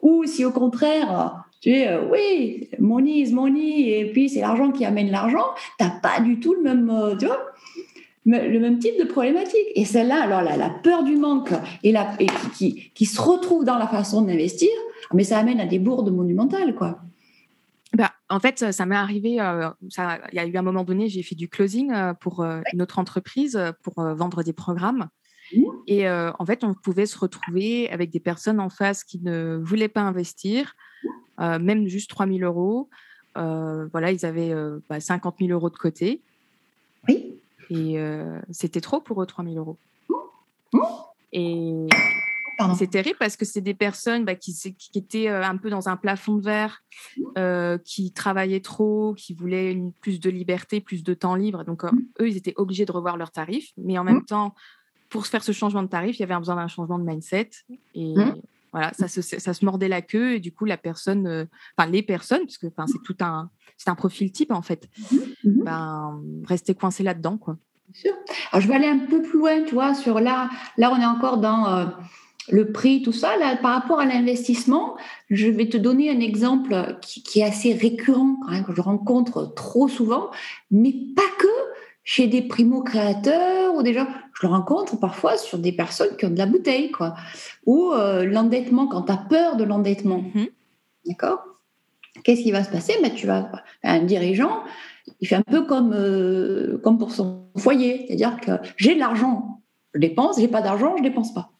[0.00, 4.70] ou si au contraire, tu es, euh, oui, money is money, et puis c'est l'argent
[4.70, 5.46] qui amène l'argent,
[5.78, 7.14] tu n'as pas du tout le même, euh,
[8.24, 9.66] le même type de problématique.
[9.74, 12.26] Et celle-là, alors la, la peur du manque et, et
[12.56, 14.70] qui, qui, se retrouve dans la façon d'investir,
[15.12, 17.00] mais ça amène à des bourdes monumentales, quoi.
[18.30, 21.24] En fait, ça m'est arrivé, euh, ça, il y a eu un moment donné, j'ai
[21.24, 25.08] fait du closing euh, pour euh, une autre entreprise pour vendre des programmes.
[25.52, 25.64] Mmh.
[25.88, 29.88] Et en fait, on pouvait se retrouver avec des personnes en face qui ne voulaient
[29.88, 30.76] pas investir,
[31.38, 32.88] même juste 3 000 euros.
[33.34, 34.54] voilà, ils avaient
[34.96, 36.20] 50 000 bah, euros de côté.
[37.08, 37.34] Oui.
[37.68, 37.96] Et
[38.52, 39.76] c'était trop pour eux, 3 000 euros.
[40.72, 40.78] Mmh.
[41.32, 41.86] Et
[42.76, 44.54] c'est terrible parce que c'est des personnes bah, qui,
[44.94, 46.82] étaient euh, un peu dans un plafond de verre,
[47.38, 51.64] euh, qui travaillaient trop, qui voulaient plus de liberté, plus de temps libre.
[51.64, 52.22] Donc, euh, mmh.
[52.22, 53.70] eux, ils étaient obligés de revoir leurs tarifs.
[53.76, 54.26] Mais en même mmh.
[54.26, 54.54] temps,
[55.08, 57.50] pour faire ce changement de tarif, il y avait besoin d'un changement de mindset.
[57.94, 58.36] Et mmh.
[58.72, 60.34] voilà, ça se, ça se mordait la queue.
[60.34, 63.94] Et du coup, la personne, enfin, les personnes, parce que c'est tout un, c'est un
[63.94, 64.88] profil type, en fait,
[65.44, 67.56] ben, restaient coincés là-dedans, quoi.
[67.92, 68.12] sûr.
[68.52, 71.06] Alors, je vais aller un peu plus loin, tu vois, sur là, là, on est
[71.06, 71.90] encore dans
[72.50, 74.96] le prix, tout ça, là, par rapport à l'investissement,
[75.30, 78.36] je vais te donner un exemple qui, est assez récurrent,
[78.66, 80.30] que je rencontre trop souvent,
[80.70, 81.46] mais pas que
[82.02, 84.06] chez des primo-créateurs ou des gens.
[84.34, 87.14] Je le rencontre parfois sur des personnes qui ont de la bouteille, quoi.
[87.66, 90.24] Ou euh, l'endettement, quand tu as peur de l'endettement.
[90.34, 90.48] Mhm.
[91.06, 91.40] D'accord?
[92.24, 92.94] Qu'est-ce qui va se passer?
[93.02, 93.50] Ben, tu vas,
[93.82, 94.62] Un dirigeant,
[95.20, 98.06] il fait un peu comme, euh, comme pour son foyer.
[98.06, 99.60] C'est-à-dire que j'ai de l'argent,
[99.94, 101.52] je dépense, j'ai pas d'argent, je dépense pas.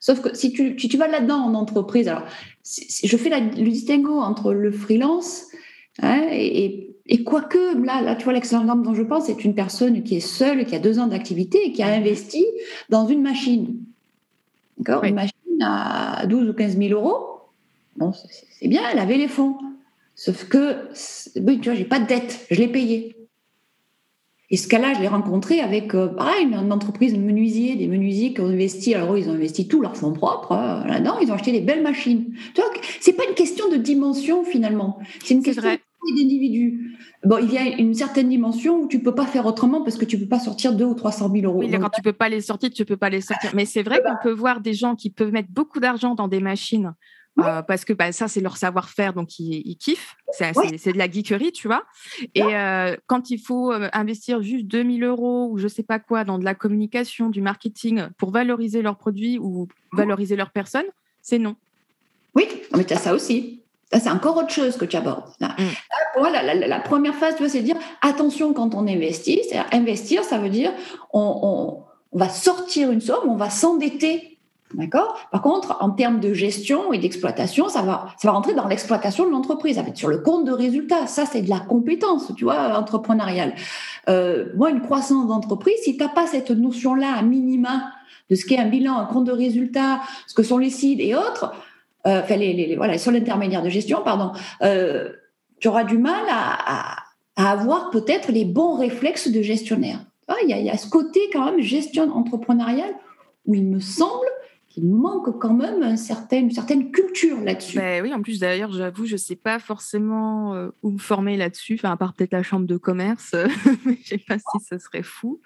[0.00, 2.24] Sauf que si tu, tu vas là-dedans en entreprise, alors
[2.64, 5.46] je fais le distinguo entre le freelance
[6.00, 9.54] hein, et, et quoique, là, là, tu vois, l'excellent exemple dont je pense, c'est une
[9.54, 12.44] personne qui est seule, qui a deux ans d'activité et qui a investi
[12.88, 13.76] dans une machine.
[14.78, 15.04] D'accord?
[15.04, 17.40] Une machine à 12 ou 15 000 euros.
[17.96, 19.58] Bon, c'est bien, elle avait les fonds.
[20.14, 20.88] Sauf que,
[21.36, 23.16] oui, tu vois, j'ai pas de dette, je l'ai payé.
[24.52, 28.34] Et ce cas-là, je l'ai rencontré avec, euh, pareil, une, entreprise de menuisier, des menuisiers
[28.34, 31.34] qui ont investi, alors ils ont investi tous leurs fonds propres euh, là-dedans, ils ont
[31.34, 32.34] acheté des belles machines.
[32.54, 32.66] Vois,
[33.00, 36.98] c'est pas une question de dimension finalement, c'est une question d'individu.
[37.24, 40.04] Bon, il y a une certaine dimension où tu peux pas faire autrement parce que
[40.04, 41.60] tu peux pas sortir 2 ou 300 000 euros.
[41.60, 43.52] Oui, quand tu peux pas les sortir, tu peux pas les sortir.
[43.54, 46.14] Mais c'est vrai eh ben qu'on peut voir des gens qui peuvent mettre beaucoup d'argent
[46.14, 46.92] dans des machines
[47.40, 50.16] euh, parce que bah, ça, c'est leur savoir-faire, donc ils, kiffent.
[50.32, 51.84] C'est de la geekerie, tu vois.
[52.34, 56.24] Et euh, quand il faut euh, investir juste 2000 euros ou je sais pas quoi
[56.24, 60.86] dans de la communication, du marketing pour valoriser leurs produits ou valoriser leur personne,
[61.22, 61.56] c'est non.
[62.34, 63.60] Oui, mais tu as ça aussi.
[63.92, 65.30] C'est encore autre chose que tu abordes.
[65.40, 65.64] Mmh.
[66.14, 69.42] Pour moi, la, première phase, tu vois, c'est de dire attention quand on investit.
[69.50, 70.72] C'est investir, ça veut dire
[71.12, 74.31] on, on va sortir une somme, on va s'endetter
[74.74, 75.18] D'accord?
[75.30, 79.26] Par contre, en termes de gestion et d'exploitation, ça va, ça va rentrer dans l'exploitation
[79.26, 79.76] de l'entreprise.
[79.76, 81.06] Ça va être sur le compte de résultats.
[81.06, 83.54] Ça, c'est de la compétence, tu vois, entrepreneuriale.
[84.08, 87.92] Euh, moi, une croissance d'entreprise, si tu n'as pas cette notion-là, à minima,
[88.30, 91.14] de ce qu'est un bilan, un compte de résultats, ce que sont les sites et
[91.14, 91.52] autres,
[92.06, 94.32] euh, enfin, les, voilà, sur l'intermédiaire de gestion, pardon,
[94.62, 95.10] euh,
[95.60, 96.96] tu auras du mal à,
[97.36, 99.98] avoir peut-être les bons réflexes de gestionnaire.
[100.42, 102.94] Il y, a, il y a ce côté quand même gestion entrepreneuriale
[103.46, 104.26] où il me semble
[104.76, 107.76] il manque quand même une certaine culture là-dessus.
[107.76, 111.36] Ben oui, en plus d'ailleurs, j'avoue, je ne sais pas forcément euh, où me former
[111.36, 113.34] là-dessus, enfin, à part peut-être la chambre de commerce,
[113.84, 115.40] je ne sais pas si ce serait fou.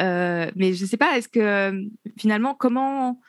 [0.00, 3.20] Euh, mais je ne sais pas, est-ce que finalement, comment...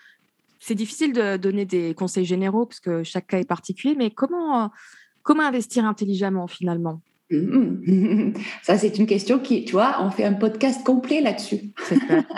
[0.61, 4.69] C'est difficile de donner des conseils généraux parce que chaque cas est particulier, mais comment,
[5.23, 7.01] comment investir intelligemment finalement?
[8.63, 11.73] Ça, c'est une question qui, tu vois, on fait un podcast complet là-dessus.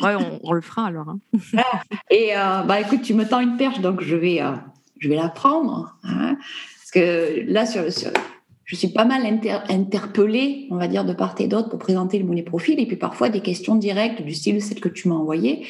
[0.02, 1.10] Ouais, on, le fera alors.
[1.10, 1.20] Hein.
[2.12, 4.52] Et euh, bah, écoute, tu me tends une perche, donc je vais, euh,
[5.00, 5.98] je vais la prendre.
[6.04, 6.38] Hein.
[6.80, 7.84] parce que là, sur,
[8.72, 9.26] je suis pas mal
[9.70, 12.80] interpellée, on va dire, de part et d'autre pour présenter le monnaie profil.
[12.80, 15.68] Et puis parfois, des questions directes du style celle que tu m'as envoyée.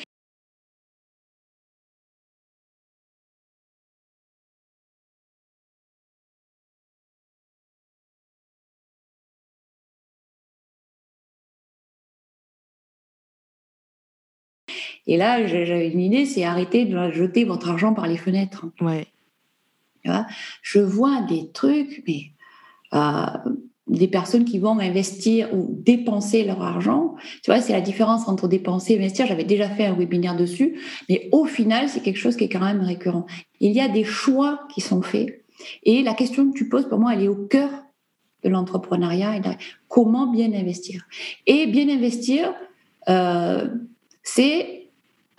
[15.08, 18.66] Et là, j'avais une idée, c'est arrêter de jeter votre argent par les fenêtres.
[18.82, 19.08] Ouais.
[20.62, 22.32] je vois des trucs, mais
[22.94, 23.26] euh,
[23.88, 27.16] des personnes qui vont investir ou dépenser leur argent.
[27.44, 29.26] Tu vois, c'est la différence entre dépenser et investir.
[29.28, 32.64] J'avais déjà fait un webinaire dessus, mais au final, c'est quelque chose qui est quand
[32.64, 33.26] même récurrent.
[33.60, 35.44] Il y a des choix qui sont faits.
[35.84, 37.70] Et la question que tu poses, pour moi, elle est au cœur
[38.44, 39.42] de l'entrepreneuriat.
[39.88, 41.06] Comment bien investir?
[41.46, 42.54] Et bien investir,
[43.10, 43.68] euh,
[44.24, 44.81] c'est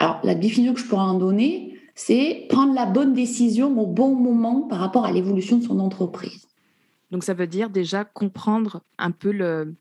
[0.02, 4.16] alors, la définition que je pourrais en donner, c'est prendre la bonne décision au bon
[4.16, 6.48] moment par rapport à l'évolution de son entreprise.
[7.12, 9.76] Donc, ça veut dire déjà comprendre un peu le,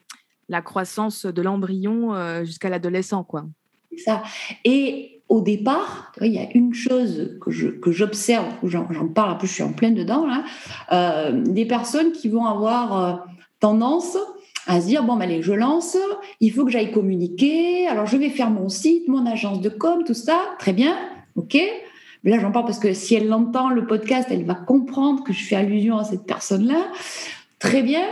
[0.47, 3.45] la croissance de l'embryon euh, jusqu'à l'adolescent, quoi.
[3.89, 4.21] C'est ça.
[4.63, 9.47] Et au départ, il y a une chose que j'observe, que j'en parle, en plus
[9.47, 10.43] je suis en pleine dedans, là,
[10.91, 13.15] euh, des personnes qui vont avoir euh,
[13.59, 14.17] tendance
[14.67, 15.97] à se dire bon ben allez je lance
[16.39, 20.03] il faut que j'aille communiquer alors je vais faire mon site mon agence de com
[20.05, 20.39] tout ça.
[20.59, 20.97] Très bien
[21.35, 21.57] ok.
[22.23, 25.33] Mais là j'en parle parce que si elle l'entend le podcast elle va comprendre que
[25.33, 26.87] je fais allusion à cette personne là
[27.59, 28.05] très bien.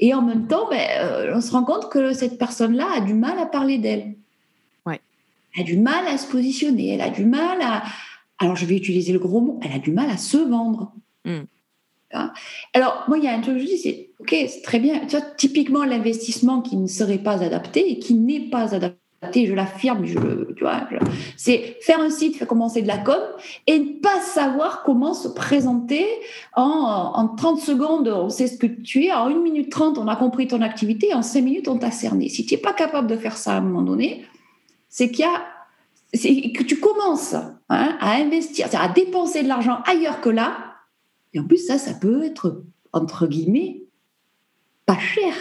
[0.00, 3.00] Et en même temps ben, euh, on se rend compte que cette personne là a
[3.00, 4.14] du mal à parler d'elle.
[4.86, 5.00] Ouais.
[5.56, 7.82] elle a du mal à se positionner elle a du mal à
[8.38, 10.92] alors je vais utiliser le gros mot elle a du mal à se vendre.
[11.24, 11.44] Hmm.
[12.14, 12.32] Hein.
[12.72, 15.00] Alors, moi, il y a un truc je dis, c'est, OK, c'est très bien.
[15.06, 19.54] Tu vois, typiquement, l'investissement qui ne serait pas adapté et qui n'est pas adapté, je
[19.54, 20.18] l'affirme, je,
[21.36, 23.20] c'est faire un site, faire commencer de la com
[23.66, 26.06] et ne pas savoir comment se présenter
[26.54, 30.08] en, en 30 secondes, on sait ce que tu es, en 1 minute 30, on
[30.08, 32.28] a compris ton activité, en 5 minutes, on t'a cerné.
[32.28, 34.24] Si tu n'es pas capable de faire ça à un moment donné,
[34.88, 35.26] c'est qu'il
[36.52, 37.34] que tu commences
[37.68, 40.56] hein, à investir, à dépenser de l'argent ailleurs que là,
[41.34, 43.82] et en plus, ça, ça peut être, entre guillemets,
[44.86, 45.34] pas cher.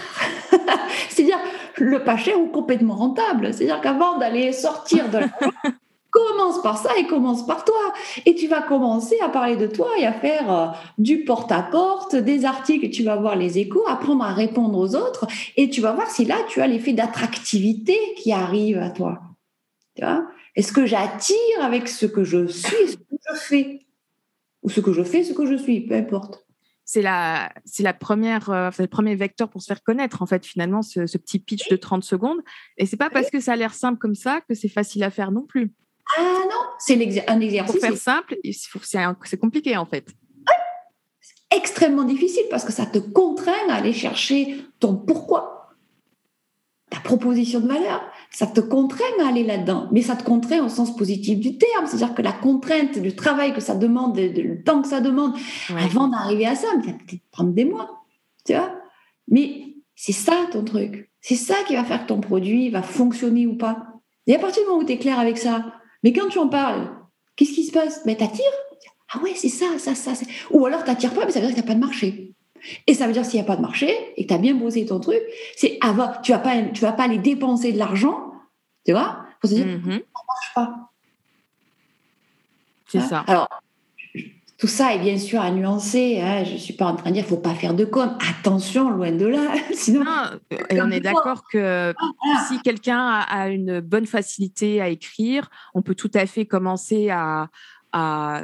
[1.09, 1.39] C'est-à-dire
[1.77, 3.53] le pas cher ou complètement rentable.
[3.53, 5.19] C'est-à-dire qu'avant d'aller sortir de
[6.09, 7.93] commence par ça et commence par toi.
[8.25, 12.45] Et tu vas commencer à parler de toi et à faire euh, du porte-à-porte, des
[12.45, 15.27] articles, tu vas voir les échos, apprendre à répondre aux autres
[15.57, 19.21] et tu vas voir si là, tu as l'effet d'attractivité qui arrive à toi.
[20.55, 23.82] Est-ce que j'attire avec ce que je suis, ce que je fais?
[24.63, 26.45] Ou ce que je fais, ce que je suis, peu importe.
[26.85, 30.45] c'est la, c'est la première, euh, le premier vecteur pour se faire connaître, en fait,
[30.45, 32.39] finalement, ce, petit pitch de 30 secondes.
[32.77, 35.09] Et c'est pas parce que ça a l'air simple comme ça que c'est facile à
[35.09, 35.73] faire non plus.
[36.17, 36.95] Ah non, c'est
[37.27, 37.71] un exercice.
[37.71, 38.37] Pour faire simple,
[39.23, 40.07] c'est compliqué, en fait.
[41.21, 45.52] C'est extrêmement difficile parce que ça te contraint à aller chercher ton pourquoi,
[46.93, 48.01] ta proposition de valeur
[48.33, 51.85] ça te contraint à aller là-dedans, mais ça te contraint au sens positif du terme,
[51.85, 55.35] c'est-à-dire que la contrainte du travail que ça demande, le temps que ça demande,
[55.69, 58.03] avant d'arriver à ça, ça va peut-être prendre des mois,
[58.43, 58.75] tu vois.
[59.27, 63.45] Mais c'est ça ton truc, c'est ça qui va faire que ton produit va fonctionner
[63.45, 63.85] ou pas.
[64.25, 66.47] Et à partir du moment où tu es clair avec ça, mais quand tu en
[66.47, 66.89] parles,
[67.35, 68.01] qu'est-ce qui se passe?
[68.07, 68.45] Mais ben, t'attires
[69.13, 70.13] Ah ouais, c'est ça, ça, ça.
[70.49, 72.33] Ou alors t'attires pas, mais ça veut dire n'y a pas de marché.
[72.87, 74.55] Et ça veut dire s'il n'y a pas de marché et que tu as bien
[74.55, 75.21] bossé ton truc,
[75.55, 78.33] c'est avant, tu vas pas, tu vas pas aller dépenser de l'argent,
[78.85, 79.99] tu vois, pour se dire, mm
[80.33, 80.89] marche pas.
[82.87, 83.19] C'est hein ça.
[83.27, 83.49] Alors,
[84.57, 86.21] tout ça est bien sûr à nuancer.
[86.21, 86.43] Hein.
[86.45, 88.17] Je ne suis pas en train de dire qu'il ne faut pas faire de com.
[88.29, 89.53] Attention, loin de là.
[89.73, 90.05] Sinon,
[90.69, 95.81] et on est d'accord que ah, si quelqu'un a, une bonne facilité à écrire, on
[95.81, 97.49] peut tout à fait commencer à,
[97.91, 98.43] à,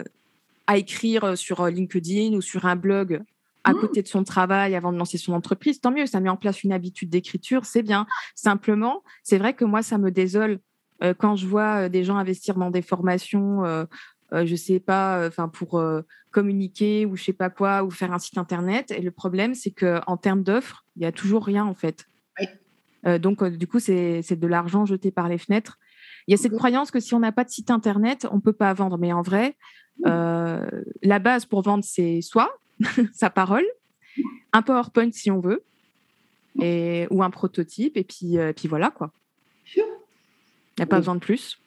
[0.67, 3.21] à écrire sur LinkedIn ou sur un blog
[3.69, 3.79] à mmh.
[3.79, 6.63] côté de son travail avant de lancer son entreprise, tant mieux, ça met en place
[6.63, 8.07] une habitude d'écriture, c'est bien.
[8.35, 10.59] Simplement, c'est vrai que moi, ça me désole
[11.03, 13.85] euh, quand je vois euh, des gens investir dans des formations, euh,
[14.31, 15.81] je sais pas, enfin pour
[16.29, 18.91] communiquer ou je sais pas quoi, ou faire un site internet.
[18.91, 22.05] Et le problème, c'est que en termes d'offres, il y a toujours rien en fait.
[23.19, 25.79] donc, du coup, c'est de l'argent jeté par les fenêtres.
[26.27, 28.53] Il y a cette croyance que si on n'a pas de site internet, on peut
[28.53, 28.99] pas vendre.
[28.99, 29.57] Mais en vrai,
[30.03, 32.55] la base pour vendre, c'est soit
[33.13, 33.65] sa parole,
[34.53, 35.63] un PowerPoint si on veut,
[36.61, 39.11] et, ou un prototype, et puis, euh, puis voilà quoi.
[39.75, 39.83] Il
[40.77, 41.59] n'y a pas besoin de plus.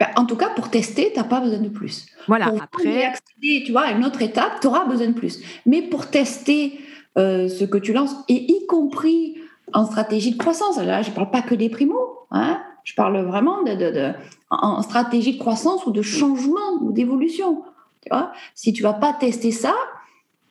[0.00, 2.06] Bah, en tout cas, pour tester, tu n'as pas besoin de plus.
[2.26, 3.04] Voilà, après.
[3.04, 5.40] Accéder, tu vois, à une autre étape, tu auras besoin de plus.
[5.66, 6.80] Mais pour tester
[7.18, 9.36] euh, ce que tu lances, et y compris
[9.72, 13.18] en stratégie de croissance, là, je ne parle pas que des primos, hein, je parle
[13.24, 14.12] vraiment de, de,
[14.50, 17.62] en stratégie de croissance ou de changement ou d'évolution.
[18.02, 19.74] Tu vois si tu vas pas tester ça,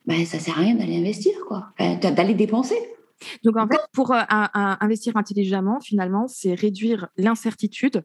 [0.06, 2.76] ben, ça sert à rien d'aller investir, quoi, d'aller dépenser.
[3.42, 8.04] Donc en fait, pour euh, investir intelligemment, finalement, c'est réduire l'incertitude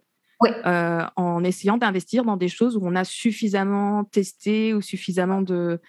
[0.66, 5.82] euh, en essayant d'investir dans des choses où on a suffisamment testé ou suffisamment de,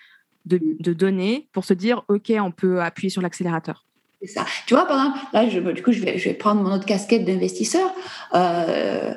[0.46, 3.87] de, données pour se dire, OK, on peut appuyer sur l'accélérateur.
[4.20, 4.44] C'est ça.
[4.66, 6.85] Tu vois, par exemple, là, je, du coup, je vais, je vais prendre mon autre
[6.85, 7.90] casquette d'investisseur.
[8.35, 9.14] Euh,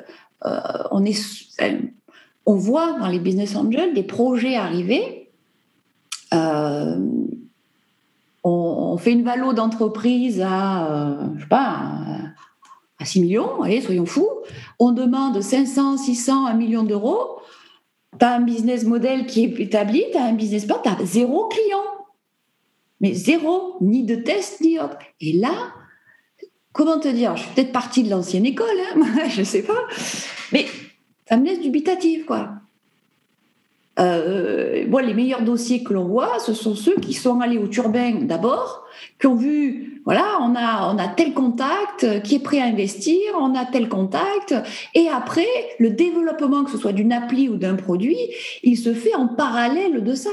[0.92, 1.20] on, est,
[2.46, 5.23] on voit dans les business angels des projets arriver
[6.34, 6.98] euh,
[8.42, 12.02] on, fait une valo d'entreprise à, euh, pas,
[12.98, 14.28] à 6 millions, allez, soyons fous.
[14.78, 17.38] On demande 500, 600, 1 million d'euros.
[18.18, 21.04] Tu as un business model qui est établi, tu as un business plan, tu as
[21.04, 21.82] zéro client.
[23.00, 24.98] Mais zéro, ni de test, ni autre.
[25.20, 25.52] Et là,
[26.72, 29.80] comment te dire Je suis peut-être partie de l'ancienne école, hein je ne sais pas.
[30.52, 30.66] Mais
[31.28, 32.50] ça me laisse dubitative, quoi.
[34.00, 37.68] Euh, moi, les meilleurs dossiers que l'on voit, ce sont ceux qui sont allés au
[37.68, 38.84] turbin d'abord,
[39.20, 43.20] qui ont vu, voilà, on a, on a tel contact qui est prêt à investir,
[43.38, 44.54] on a tel contact,
[44.94, 45.46] et après,
[45.78, 48.18] le développement, que ce soit d'une appli ou d'un produit,
[48.64, 50.30] il se fait en parallèle de ça.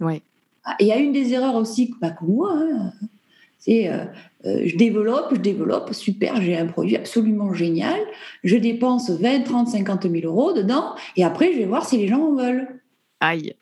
[0.00, 0.20] Ouais.
[0.64, 2.92] Ah, il y a une des erreurs aussi, pas comme moi, hein,
[3.58, 4.04] c'est euh,
[4.46, 7.98] euh, je développe, je développe, super, j'ai un produit absolument génial,
[8.42, 12.08] je dépense 20, 30, 50 000 euros dedans, et après, je vais voir si les
[12.08, 12.80] gens en veulent.
[13.20, 13.54] Aïe.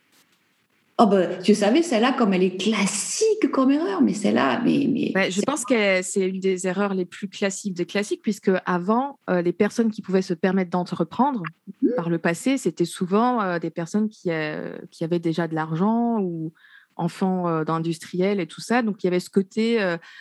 [0.99, 5.31] Oh ben, tu savais, celle-là, comme elle est classique comme erreur, mais celle-là, mais, mais
[5.31, 9.41] je pense que c'est une des erreurs les plus classiques des classiques, puisque avant, euh,
[9.41, 11.43] les personnes qui pouvaient se permettre d'entreprendre
[11.83, 11.89] mmh.
[11.97, 16.21] par le passé, c'était souvent euh, des personnes qui, euh, qui avaient déjà de l'argent
[16.21, 16.53] ou
[16.97, 18.83] enfants d'industriels et tout ça.
[18.83, 19.81] Donc il y avait ce côté,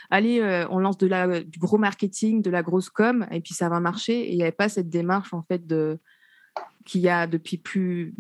[0.10, 3.68] allez, on lance de la, du gros marketing, de la grosse com, et puis ça
[3.68, 4.22] va marcher.
[4.22, 6.00] Et il n'y avait pas cette démarche en fait de
[6.86, 8.14] qu'il y a depuis plus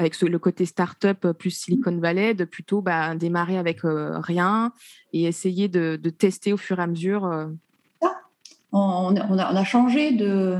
[0.00, 4.72] avec le côté start-up euh, plus Silicon Valley, de plutôt bah, démarrer avec euh, rien
[5.12, 7.26] et essayer de, tester au fur et à mesure.
[7.26, 7.46] Euh.
[8.72, 10.58] On, a, changé de.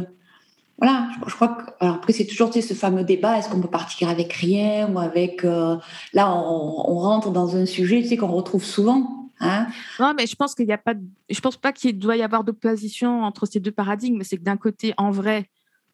[0.78, 1.70] Voilà, je, crois que.
[1.80, 5.42] Alors après, c'est toujours ce fameux débat est-ce qu'on peut partir avec rien ou avec.
[5.42, 9.30] là, on, rentre dans un sujet tu sais, qu'on retrouve souvent.
[9.38, 9.68] Hein
[10.00, 10.94] non, mais je pense qu'il n'y a pas.
[11.30, 14.22] Je pense pas qu'il doit y avoir d'opposition entre ces deux paradigmes.
[14.24, 15.42] C'est que d'un côté, en vrai,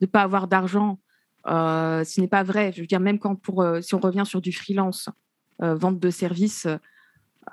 [0.00, 0.98] de ne pas avoir d'argent,
[1.48, 2.72] euh, ce n'est pas vrai.
[2.74, 5.08] Je veux dire, même quand pour, euh, si on revient sur du freelance,
[5.62, 6.66] euh, vente de services,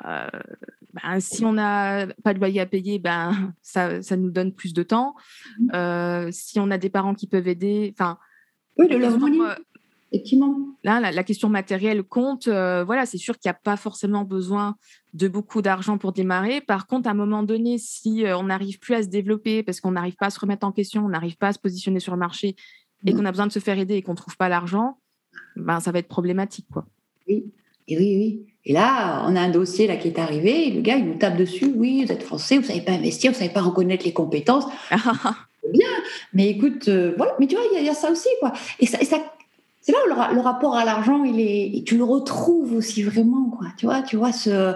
[0.04, 4.74] ben, si on n'a pas de loyer à payer, ben, ça, ça, nous donne plus
[4.74, 5.16] de temps.
[5.60, 6.32] Mmh.
[6.32, 8.18] si on a des parents qui peuvent aider, enfin,
[8.78, 8.98] oui, le
[10.14, 10.56] effectivement.
[10.84, 12.48] Là, la, question matérielle compte.
[12.48, 14.76] Euh, voilà, c'est sûr qu'il n'y a pas forcément besoin
[15.14, 16.62] de beaucoup d'argent pour démarrer.
[16.62, 19.82] Par contre, à un moment donné, si euh, on n'arrive plus à se développer parce
[19.82, 22.14] qu'on n'arrive pas à se remettre en question, on n'arrive pas à se positionner sur
[22.14, 22.56] le marché
[23.06, 23.18] et mmh.
[23.18, 24.98] qu'on a besoin de se faire aider et qu'on ne trouve pas l'argent,
[25.56, 26.68] ben, ça va être problématique.
[26.72, 26.86] Quoi.
[27.28, 27.46] Oui,
[27.88, 28.46] et oui, oui.
[28.66, 31.18] Et là, on a un dossier là qui est arrivé, et le gars, il nous
[31.18, 31.74] tape dessus.
[31.76, 34.14] Oui, vous êtes français, vous ne savez pas investir, vous ne savez pas reconnaître les
[34.14, 34.66] compétences.
[35.72, 35.88] Bien,
[36.34, 37.34] mais écoute, euh, voilà.
[37.40, 38.54] Mais tu vois, il y, a ça aussi, quoi.
[38.80, 39.00] Et ça,
[39.82, 43.68] c'est là où le, rapport à l'argent, il est, tu le retrouves aussi vraiment, quoi.
[43.78, 44.76] Tu vois, tu vois ce.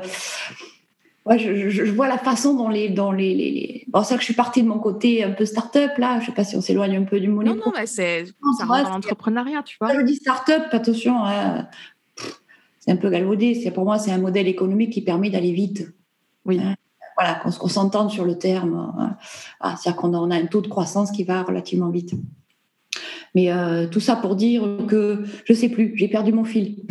[1.28, 4.34] Ouais, je, vois la façon dont les, dans les, les, Bon, c'est que je suis
[4.34, 6.22] partie de mon côté un peu start-up là.
[6.22, 7.50] Je sais pas si on s'éloigne un peu du monnaie.
[7.50, 8.26] Non, non, mais c'est
[8.58, 9.94] ça rentre dans l'entrepreneuriat, tu vois.
[9.94, 11.68] je dis start-up, attention, hein,
[12.80, 13.56] c'est un peu galvaudé.
[13.56, 15.94] C'est pour moi, c'est un modèle économique qui permet d'aller vite.
[16.46, 16.62] Oui.
[16.64, 16.76] Hein,
[17.18, 18.94] voilà, qu'on s'entende sur le terme.
[18.98, 19.18] Hein.
[19.60, 22.14] Ah, c'est-à-dire qu'on a un taux de croissance qui va relativement vite.
[23.36, 26.84] Mais euh, tout ça pour dire que je sais plus, j'ai perdu mon fil.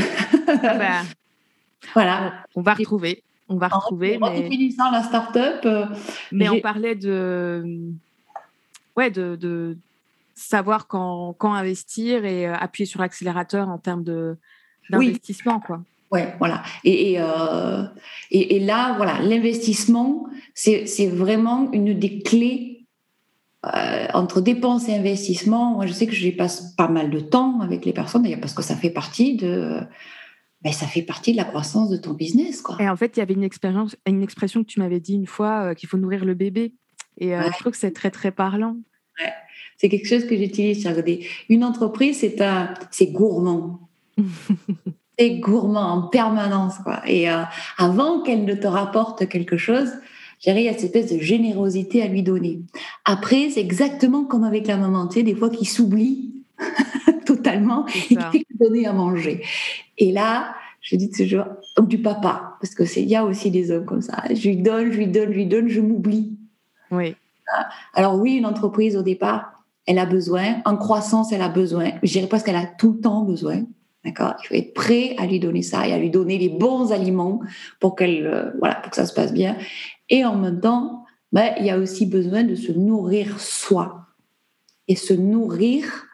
[0.47, 1.03] Ah bah,
[1.95, 2.45] voilà.
[2.55, 3.23] On va retrouver.
[3.49, 4.19] On va retrouver.
[4.21, 4.49] En mais...
[4.93, 5.61] la start-up.
[5.65, 5.87] Euh,
[6.33, 7.93] mais on parlait de.
[8.97, 9.77] Ouais, de,
[10.35, 14.05] savoir quand, quand, investir et euh, appuyer sur l'accélérateur en termes
[14.91, 15.61] d'investissement.
[15.61, 15.83] quoi.
[16.11, 16.63] Ouais, voilà.
[16.85, 17.25] Et, et,
[18.31, 22.77] et, et là, voilà, l'investissement, c'est vraiment une des clés
[23.75, 27.61] euh, entre dépenses et investissements, moi je sais que j'y passe pas mal de temps
[27.61, 29.81] avec les personnes, d'ailleurs parce que ça fait partie de,
[30.67, 32.77] ben, ça fait partie de la croissance de ton business, quoi.
[32.81, 35.29] Et en fait, il y avait une expérience, une expression que tu m'avais dit une
[35.29, 36.75] fois, euh, qu'il faut nourrir le bébé.
[37.19, 38.75] Et euh, je trouve que c'est très très parlant.
[39.21, 39.33] Ouais.
[39.77, 40.85] C'est quelque chose que j'utilise.
[41.49, 43.89] Une entreprise, c'est un, c'est gourmand.
[45.19, 47.01] c'est gourmand en permanence, quoi.
[47.07, 47.29] Et
[47.79, 49.93] avant qu'elle ne te rapporte quelque chose,
[50.45, 52.59] il y a cette espèce de générosité à lui donner.
[53.05, 56.36] Après, c'est exactement comme avec la maman, tu sais, des fois qu'il s'oublie
[57.27, 59.45] totalement et fait donner à manger.
[59.99, 61.45] Et là, je dis toujours,
[61.79, 64.23] ou du papa, parce que c'est, il y a aussi des hommes comme ça.
[64.33, 66.37] Je lui donne, je lui donne, je lui donne, je m'oublie.
[66.91, 67.17] Oui.
[67.95, 71.93] Alors oui, une entreprise au départ, elle a besoin, en croissance, elle a besoin.
[72.03, 73.63] Je dirais pas qu'elle a tout le temps besoin.
[74.05, 74.35] D'accord?
[74.43, 77.41] Il faut être prêt à lui donner ça et à lui donner les bons aliments
[77.81, 79.57] pour qu'elle, euh, voilà, pour que ça se passe bien.
[80.09, 84.07] Et en même temps, ben, il y a aussi besoin de se nourrir soi.
[84.89, 86.06] Et se nourrir,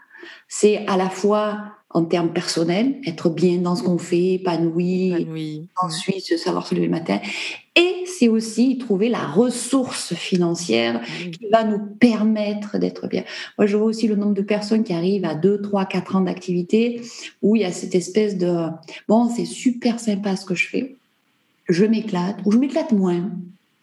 [0.48, 1.58] c'est à la fois
[1.94, 6.86] en termes personnels, être bien dans ce qu'on fait, épanoui, ensuite se savoir se lever
[6.86, 7.20] le matin.
[7.76, 13.24] Et c'est aussi trouver la ressource financière qui va nous permettre d'être bien.
[13.58, 16.20] Moi, je vois aussi le nombre de personnes qui arrivent à 2, 3, 4 ans
[16.22, 17.02] d'activité
[17.42, 18.68] où il y a cette espèce de
[19.08, 20.96] bon, c'est super sympa ce que je fais,
[21.68, 23.30] je m'éclate, ou je m'éclate moins.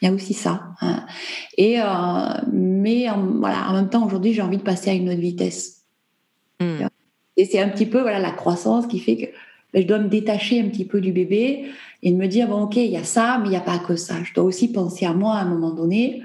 [0.02, 0.64] Il y a aussi ça.
[0.82, 1.06] Hein.
[1.58, 1.86] Et, euh,
[2.52, 5.79] mais en, voilà, en même temps, aujourd'hui, j'ai envie de passer à une autre vitesse.
[6.60, 6.88] Hmm.
[7.38, 9.26] Et c'est un petit peu voilà, la croissance qui fait que
[9.74, 11.66] ben, je dois me détacher un petit peu du bébé
[12.02, 13.96] et me dire, bon, OK, il y a ça, mais il n'y a pas que
[13.96, 14.16] ça.
[14.24, 16.24] Je dois aussi penser à moi à un moment donné.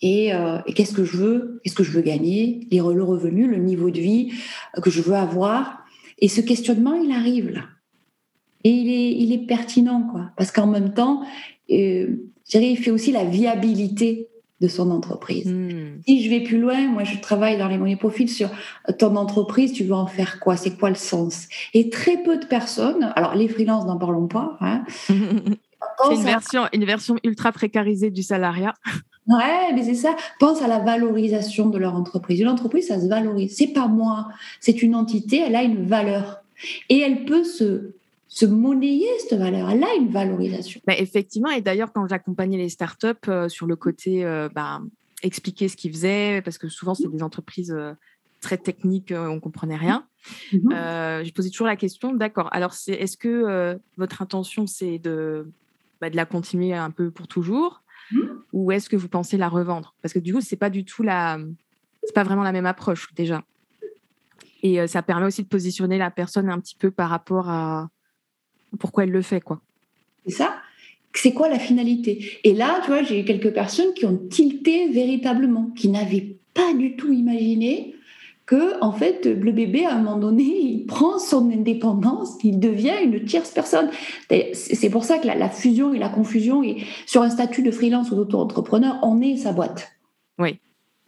[0.00, 3.90] Et, euh, qu'est-ce que je veux Qu'est-ce que je veux gagner Le revenu, le niveau
[3.90, 4.32] de vie
[4.82, 5.84] que je veux avoir.
[6.18, 7.64] Et ce questionnement, il arrive là.
[8.64, 10.30] Et il est, il est pertinent, quoi.
[10.36, 11.22] Parce qu'en même temps,
[11.70, 12.06] euh,
[12.46, 14.28] je dirais, il fait aussi la viabilité
[14.60, 15.46] de son entreprise.
[15.46, 16.00] Hmm.
[16.06, 18.50] Si je vais plus loin, moi je travaille dans les monnaies profils sur
[18.98, 20.56] ton entreprise, tu veux en faire quoi?
[20.56, 21.48] C'est quoi le sens?
[21.74, 24.56] Et très peu de personnes, alors les freelances n'en parlons pas.
[24.60, 28.74] Hein, c'est une version, une version ultra précarisée du salariat.
[29.28, 30.16] Ouais, mais c'est ça.
[30.40, 32.40] Pense à la valorisation de leur entreprise.
[32.40, 33.54] Une entreprise, ça se valorise.
[33.56, 34.28] C'est pas moi,
[34.58, 35.42] c'est une entité.
[35.46, 36.42] Elle a une valeur
[36.88, 37.92] et elle peut se
[38.28, 39.70] se monnayer cette valeur.
[39.70, 40.80] Elle a une valorisation.
[40.86, 44.82] Bah, effectivement, et d'ailleurs, quand j'accompagnais les startups euh, sur le côté euh, bah,
[45.22, 47.94] expliquer ce qu'ils faisaient, parce que souvent, c'est des entreprises euh,
[48.40, 50.06] très techniques, on ne comprenait rien.
[50.52, 50.70] Mhm.
[50.70, 55.50] je posais toujours la question, d'accord, alors est-ce que votre intention, c'est de,
[56.00, 58.42] bah, de la continuer un peu pour toujours mhm.
[58.52, 59.94] ou est-ce que vous pensez la revendre?
[60.02, 61.38] Parce que du coup, c'est pas du tout la...
[62.04, 63.42] C'est pas vraiment la même approche déjà.
[64.62, 67.88] Et ça permet aussi de positionner la personne un petit peu par rapport à,
[68.78, 69.60] pourquoi elle le fait, quoi.
[70.26, 70.56] C'est ça.
[71.14, 72.38] C'est quoi la finalité?
[72.44, 76.74] Et là, tu vois, j'ai eu quelques personnes qui ont tilté véritablement, qui n'avaient pas
[76.74, 77.94] du tout imaginé
[78.48, 82.94] que, en fait, le bébé, à un moment donné, il prend son indépendance, il devient
[83.02, 83.90] une tierce personne.
[84.54, 88.10] C'est pour ça que la, fusion et la confusion, et sur un statut de freelance
[88.10, 89.92] ou d'auto-entrepreneur, on est sa boîte.
[90.38, 90.58] Oui.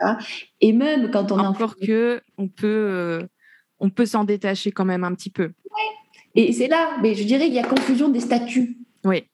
[0.00, 0.18] Hein
[0.60, 3.22] et même quand on encore que on peut, euh,
[3.78, 5.52] on peut s'en détacher quand même un petit peu.
[6.34, 8.76] Et c'est là, mais je dirais qu'il y a confusion des statuts.
[9.04, 9.24] Oui.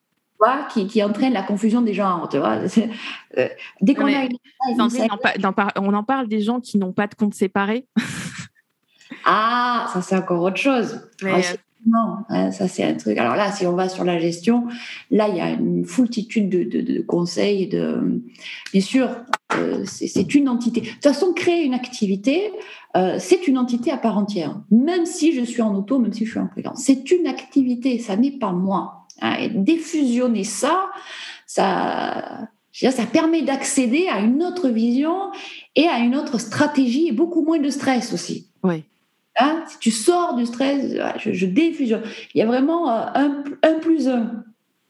[0.70, 2.28] qui, qui, entraîne la confusion des genres.
[2.28, 2.58] Tu vois
[3.38, 3.48] euh,
[3.80, 4.38] dès qu'on a une,
[5.76, 7.86] on en parle des gens qui n'ont pas de compte séparé.
[9.24, 11.08] Ah, ça c'est encore autre chose.
[11.24, 11.40] Ah,
[11.84, 13.16] non, hein, ça c'est un truc.
[13.18, 14.66] Alors là, si on va sur la gestion,
[15.10, 17.68] là il y a une foultitude de, conseils.
[17.68, 18.22] De...
[18.72, 19.08] Bien sûr,
[19.54, 20.80] euh, c'est une entité.
[20.80, 22.50] De toute façon, créer une activité,
[22.96, 24.60] euh, c'est une entité à part entière.
[24.70, 27.98] Même si je suis en auto, même si je suis en freelance, c'est une activité,
[27.98, 29.06] ça n'est pas moi.
[29.22, 29.36] Hein.
[29.40, 30.90] et défusionner ça,
[31.46, 35.30] ça, ça permet d'accéder à une autre vision
[35.74, 38.48] et à une autre stratégie et beaucoup moins de stress aussi.
[38.62, 38.84] Oui.
[39.38, 41.98] Hein, si tu sors du stress, je, je diffuse.
[42.34, 44.44] Il y a vraiment euh, un, un plus un.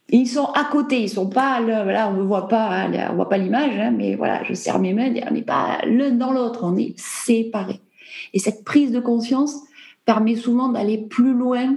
[0.09, 3.39] ils sont à côté, ils sont pas là, on ne voit pas, on voit pas
[3.39, 6.77] l'image, hein, mais voilà, je serre mes mains, on n'est pas l'un dans l'autre, on
[6.77, 7.81] est séparés.
[8.33, 9.57] Et cette prise de conscience
[10.05, 11.75] permet souvent d'aller plus loin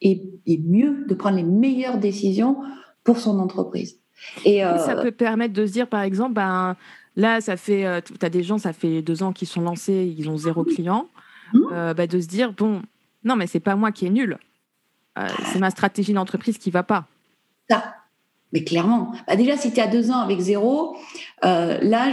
[0.00, 2.58] et, et, mieux, de prendre les meilleures décisions
[3.02, 3.98] pour son entreprise.
[4.44, 6.76] Et ça euh, peut permettre de se dire, par exemple, ben,
[7.16, 10.14] là, ça fait, euh, tu as des gens, ça fait deux ans qu'ils sont lancés,
[10.16, 11.08] ils ont zéro client.
[11.52, 11.60] Mmh.
[11.72, 12.82] Euh, bah, de se dire bon,
[13.24, 14.38] non, mais c'est pas moi qui est nul,
[15.18, 17.06] euh, c'est ma stratégie d'entreprise qui va pas.
[17.68, 17.94] Ça.
[18.54, 20.96] Mais clairement, bah déjà si tu as deux ans avec zéro,
[21.44, 22.08] euh, là,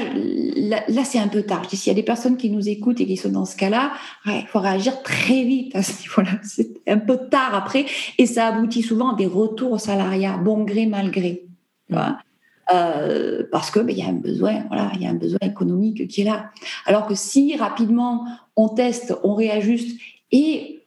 [0.90, 1.64] là, c'est un peu tard.
[1.70, 3.94] S'il y a des personnes qui nous écoutent et qui sont dans ce cas-là,
[4.26, 6.32] il faut réagir très vite à ce niveau-là.
[6.44, 7.86] C'est un peu tard après
[8.18, 11.46] et ça aboutit souvent à des retours au salariat, bon gré, mal gré.
[12.72, 13.44] Mmh.
[13.52, 16.08] parce que ben, il y a un besoin, voilà, il y a un besoin économique
[16.08, 16.52] qui est là.
[16.86, 20.00] Alors que si rapidement on teste, on réajuste
[20.32, 20.82] et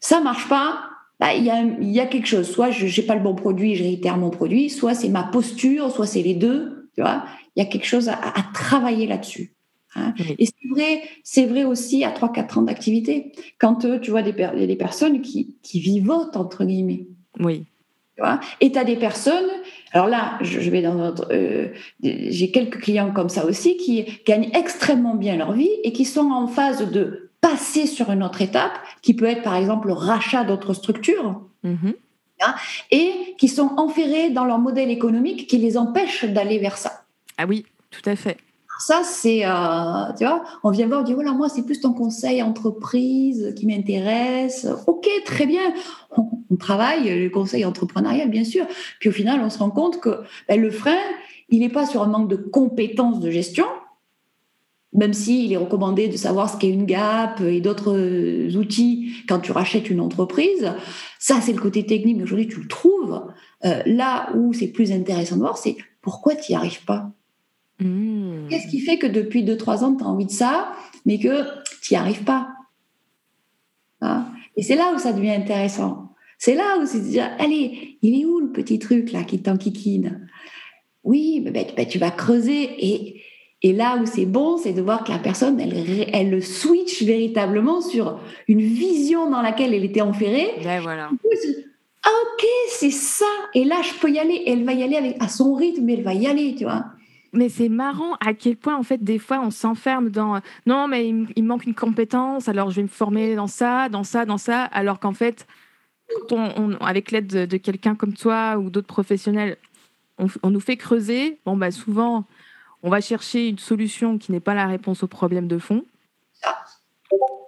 [0.00, 0.90] ça marche pas,
[1.20, 2.50] bah, il y, a, quelque chose.
[2.50, 5.90] Soit je n'ai pas le bon produit, je réitère mon produit, soit c'est ma posture,
[5.90, 6.88] soit c'est les deux.
[6.94, 8.16] Tu vois, il y a quelque chose à,
[8.54, 9.52] travailler là-dessus.
[9.96, 10.14] Hein.
[10.38, 13.32] Et c'est vrai, c'est vrai aussi à 3-4 ans d'activité.
[13.58, 17.06] Quand euh, tu vois des, des personnes qui, qui vivotent, entre guillemets.
[17.38, 17.66] Oui.
[18.16, 19.50] Tu vois et tu as des personnes,
[19.92, 21.28] alors là, je, vais dans notre.
[21.32, 21.68] Euh,
[22.02, 26.30] j'ai quelques clients comme ça aussi qui gagnent extrêmement bien leur vie et qui sont
[26.30, 30.44] en phase de passer sur une autre étape, qui peut être par exemple le rachat
[30.44, 31.40] d'autres structures.
[31.64, 31.94] Mm-hmm.
[32.42, 32.54] Hein,
[32.90, 37.02] et qui sont enferrés dans leur modèle économique qui les empêche d'aller vers ça.
[37.36, 38.38] Ah oui, tout à fait.
[38.80, 40.24] Ça, c'est, euh, tu
[40.64, 44.66] on vient voir, on dit, voilà, moi, c'est plus ton conseil entreprise qui m'intéresse.
[44.86, 45.74] Ok, très bien.
[46.16, 48.66] On, travaille le conseil entrepreneurial, bien sûr.
[48.98, 50.98] Puis au final, on se rend compte que ben, le frein,
[51.48, 53.66] il n'est pas sur un manque de compétences de gestion,
[54.92, 59.52] même s'il est recommandé de savoir ce qu'est une GAP et d'autres outils quand tu
[59.52, 60.72] rachètes une entreprise.
[61.18, 63.22] Ça, c'est le côté technique, mais aujourd'hui, tu le trouves.
[63.64, 67.10] Euh, là où c'est plus intéressant de voir, c'est pourquoi tu n'y arrives pas?
[67.80, 68.48] Mmh.
[68.48, 70.72] Qu'est-ce qui fait que depuis 2-3 ans, tu as envie de ça,
[71.06, 71.44] mais que
[71.82, 72.48] tu n'y arrives pas?
[74.00, 74.26] Hein
[74.56, 76.14] Et c'est là où ça devient intéressant.
[76.38, 79.42] C'est là où c'est de dire, allez, il est où le petit truc là qui
[79.42, 80.26] t'enquiquine?
[81.04, 82.68] Oui, ben, ben, tu vas creuser.
[82.78, 83.22] Et,
[83.62, 87.02] et là où c'est bon, c'est de voir que la personne, elle, elle le switch
[87.02, 90.50] véritablement sur une vision dans laquelle elle était enferrée.
[90.62, 91.10] Ben voilà.
[92.02, 93.26] Ah, ok, c'est ça.
[93.54, 94.42] Et là, je peux y aller.
[94.46, 96.86] elle va y aller avec, à son rythme, mais elle va y aller, tu vois.
[97.32, 101.08] Mais c'est marrant à quel point, en fait, des fois, on s'enferme dans non, mais
[101.08, 104.64] il, manque une compétence, alors je vais me former dans ça, dans ça, dans ça,
[104.64, 105.46] alors qu'en fait,
[106.30, 109.56] on, avec l'aide de, quelqu'un comme toi ou d'autres professionnels,
[110.42, 111.38] on, nous fait creuser.
[111.46, 112.24] Bon, bah, souvent,
[112.82, 115.84] on va chercher une solution qui n'est pas la réponse au problème de fond.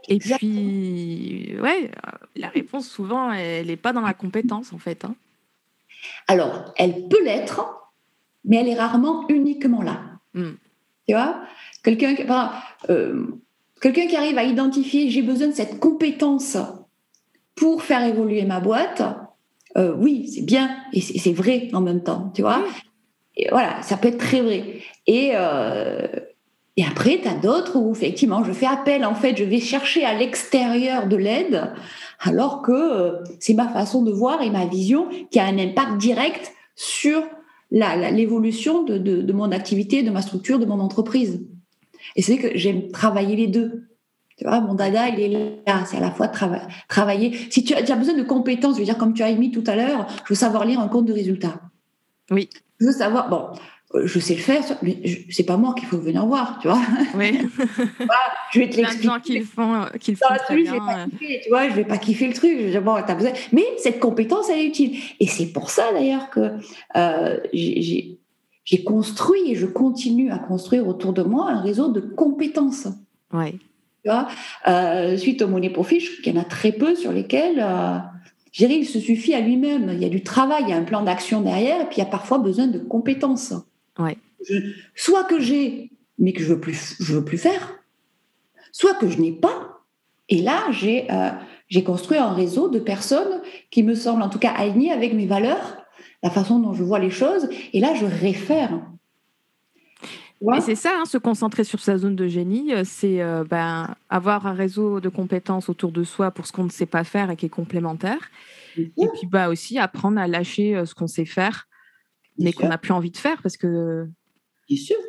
[0.09, 1.91] Et puis, ouais,
[2.37, 5.05] la réponse, souvent, elle n'est pas dans la compétence, en fait.
[5.05, 5.15] Hein.
[6.29, 7.82] Alors, elle peut l'être,
[8.45, 10.01] mais elle est rarement uniquement là.
[10.35, 10.53] Hmm.
[11.07, 11.43] Tu vois?
[11.83, 12.15] Quelqu'un
[12.91, 13.27] euh,
[13.81, 16.57] quelqu'un qui arrive à identifier j'ai besoin de cette compétence
[17.55, 19.03] pour faire évoluer ma boîte,
[19.77, 22.65] euh, oui, c'est bien et c'est vrai en même temps, tu vois?
[23.37, 24.81] Et Voilà, ça peut être très vrai.
[25.07, 26.07] Et, euh,
[26.77, 30.05] et après, tu as d'autres où effectivement, je fais appel, en fait, je vais chercher
[30.05, 31.73] à l'extérieur de l'aide,
[32.21, 36.53] alors que c'est ma façon de voir et ma vision qui a un impact direct
[36.75, 37.23] sur
[37.73, 41.41] l'évolution de, mon activité, de ma structure, de mon entreprise.
[42.17, 43.89] Et c'est que j'aime travailler les deux.
[44.37, 45.85] Tu vois, mon dada, il est là.
[45.87, 46.29] C'est à la fois
[46.89, 47.33] travailler.
[47.51, 49.51] Si tu as, tu as, besoin de compétences, je veux dire, comme tu as émis
[49.51, 51.61] tout à l'heure, je veux savoir lire un compte de résultats.
[52.31, 52.49] Oui.
[52.81, 53.49] Je veux savoir, bon,
[54.05, 54.99] je sais le faire, mais
[55.31, 56.81] c'est pas moi qu'il faut venir voir, tu vois.
[57.15, 57.39] Oui.
[58.53, 59.21] je vais te l'expliquer.
[59.23, 60.73] qu'ils font, qu'ils font très bien.
[60.73, 62.51] Je vais pas kiffer, tu vois, je vais pas kiffer le truc.
[62.59, 63.33] Je vais dire, bon, as besoin.
[63.53, 64.99] Mais cette compétence, elle est utile.
[65.21, 66.53] Et c'est pour ça d'ailleurs que
[66.97, 72.89] euh, j'ai construit et je continue à construire autour de moi un réseau de compétences.
[73.33, 73.53] Oui.
[74.05, 74.27] Tu vois,
[74.69, 77.61] euh, suite au monnaie profit, je qu'il y en a très peu sur lesquels.
[77.61, 77.99] Euh,
[78.59, 79.91] il se suffit à lui-même.
[79.93, 82.01] Il y a du travail, il y a un plan d'action derrière, et puis il
[82.01, 83.55] y a parfois besoin de compétences.
[83.99, 84.17] Ouais.
[84.95, 87.75] soit que j'ai, mais que je veux plus, je veux plus faire,
[88.73, 89.85] soit que je n'ai pas,
[90.29, 91.09] Et là, j'ai
[91.69, 93.41] j'ai construit un réseau de personnes
[93.71, 95.79] qui me semblent en tout cas alignées avec mes valeurs,
[96.23, 97.49] la façon dont je vois les choses.
[97.73, 98.79] Et là, je réfère.
[100.57, 103.95] Et c'est ça, hein, se concentrer sur sa zone de génie, euh, c'est euh, ben,
[104.11, 107.31] avoir un réseau de compétences autour de soi pour ce qu'on ne sait pas faire
[107.31, 108.31] et qui est complémentaire.
[108.77, 111.69] Et puis bah, aussi apprendre à lâcher euh, ce qu'on sait faire,
[112.39, 114.07] mais qu'on n'a plus envie de faire parce que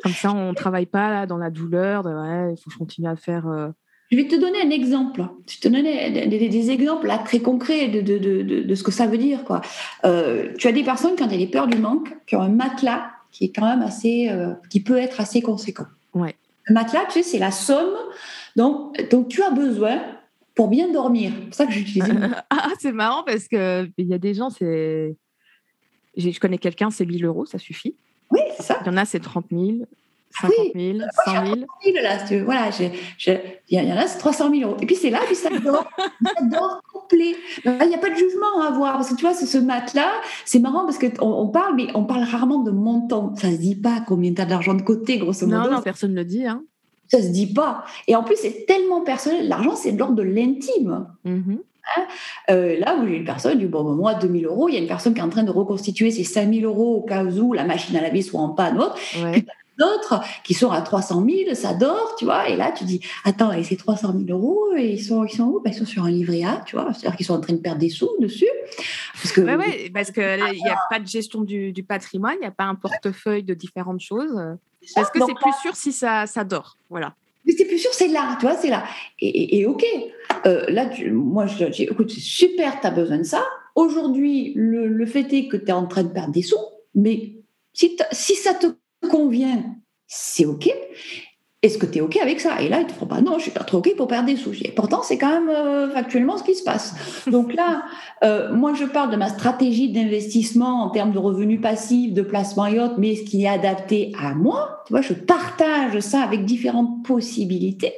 [0.02, 2.02] comme ça, on ne travaille pas dans la douleur,
[2.50, 3.72] il faut que je continue à faire.
[4.10, 5.24] Je vais te donner un exemple.
[5.48, 9.06] Je te donner des, exemples là, très concrets de, de, de, de, ce que ça
[9.06, 9.42] veut dire.
[9.44, 9.62] Quoi.
[10.02, 13.46] tu as des personnes, quand elles ont peur du manque, qui ont un matelas qui
[13.46, 15.86] est quand même assez, euh, qui peut être assez conséquent.
[16.14, 16.36] Ouais.
[16.66, 17.94] Le matelas, tu sais, c'est la somme.
[18.54, 20.00] Donc, donc, tu as besoin
[20.54, 21.32] pour bien dormir.
[21.50, 22.04] C'est ça que j'utilise.
[22.50, 25.16] ah, c'est marrant parce que il y a des gens, c'est,
[26.16, 27.94] je connais quelqu'un, c'est 1000 euros, ça suffit.
[28.30, 28.78] Oui, c'est ça.
[28.82, 29.86] Il y en a, c'est 30 000.
[30.40, 31.56] 50 000, 100 000.
[31.84, 34.76] 000 là, voilà, il y, en a, c'est 300 000 euros.
[34.80, 37.36] Et puis c'est là, puis ça dort, ça dort complet.
[37.64, 40.10] Il n'y a pas de jugement à avoir, parce que tu vois, ce matelas,
[40.44, 43.34] c'est marrant parce qu'on on parle, mais on parle rarement de montant.
[43.36, 45.58] Ça ne se dit pas combien tu as d'argent de côté, grosso modo.
[45.58, 46.44] Non, non, personne ne le dit.
[46.44, 46.64] Hein.
[47.08, 47.84] Ça se dit pas.
[48.08, 49.46] Et en plus, c'est tellement personnel.
[49.46, 51.06] L'argent, c'est de l'ordre de l'intime.
[51.24, 51.52] Mm-hmm.
[51.52, 51.58] Hein
[52.50, 54.88] euh, là où j'ai une personne du bon, moi, 2000 euros, il y a une
[54.88, 57.96] personne qui est en train de reconstituer ses 5000 euros au cas où la machine
[57.96, 58.98] à laver soit en panne autre.
[59.22, 59.44] Ouais
[59.78, 62.48] d'autres qui sont à 300 000, ça dort, tu vois.
[62.48, 65.60] Et là, tu dis, attends, et ces 300 000 euros, ils sont, ils sont où?
[65.60, 66.92] Ben, Ils sont sur un livret A, tu vois.
[66.92, 68.48] C'est-à-dire qu'ils sont en train de perdre des sous dessus.
[69.14, 72.50] Parce que ouais, parce qu'il n'y a pas de gestion du, patrimoine, il n'y a
[72.50, 74.40] pas un portefeuille de différentes choses.
[74.94, 76.76] Parce que c'est plus sûr si ça, ça dort.
[76.90, 77.14] Voilà.
[77.44, 78.84] Mais c'est plus sûr, c'est là, tu vois, c'est là.
[79.20, 79.84] Et, ok,
[80.46, 83.44] euh, là, moi, je dis, écoute, c'est super, tu as besoin de ça.
[83.74, 86.56] Aujourd'hui, le, fait est que tu es en train de perdre des sous,
[86.94, 87.34] mais
[87.72, 88.66] si ça te
[89.08, 89.62] convient,
[90.06, 90.70] c'est OK.
[91.64, 92.60] Est-ce que tu es OK avec ça?
[92.60, 94.36] Et là, ils te feront pas, non, je suis pas trop OK pour perdre des
[94.36, 94.52] sous.
[94.62, 96.94] Et pourtant, c'est quand même euh, factuellement ce qui se passe.
[97.26, 97.84] Donc là,
[98.22, 102.66] euh, moi, je parle de ma stratégie d'investissement en termes de revenus passifs, de placement
[102.66, 104.82] et autres, mais ce qui est adapté à moi.
[104.86, 107.94] Tu vois, je partage ça avec différentes possibilités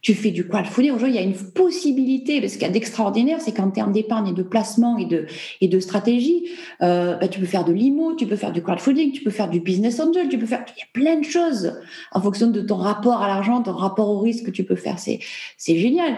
[0.00, 0.92] tu fais du crowdfunding.
[0.92, 4.28] Aujourd'hui, il y a une possibilité, parce qu'il y a d'extraordinaire, c'est qu'en termes d'épargne
[4.28, 5.26] et de placement et de,
[5.60, 6.50] et de stratégie,
[6.82, 9.48] euh, bah, tu peux faire de l'IMO, tu peux faire du crowdfunding, tu peux faire
[9.48, 11.80] du business angel, tu peux faire, il y a plein de choses
[12.12, 14.98] en fonction de ton rapport à l'argent, ton rapport au risque que tu peux faire.
[14.98, 15.20] C'est,
[15.56, 16.14] c'est génial.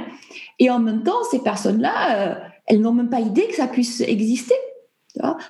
[0.59, 2.35] Et en même temps, ces personnes-là, euh,
[2.67, 4.55] elles n'ont même pas idée que ça puisse exister.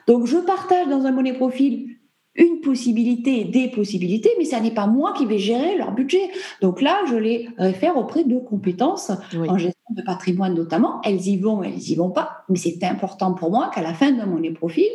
[0.07, 1.98] Donc, je partage dans un monnaie profil
[2.39, 6.31] une possibilité, des possibilités, mais ça n'est pas moi qui vais gérer leur budget.
[6.63, 11.01] Donc là, je les réfère auprès de compétences en gestion de patrimoine notamment.
[11.03, 14.13] Elles y vont, elles y vont pas, mais c'est important pour moi qu'à la fin
[14.13, 14.89] de mon profil,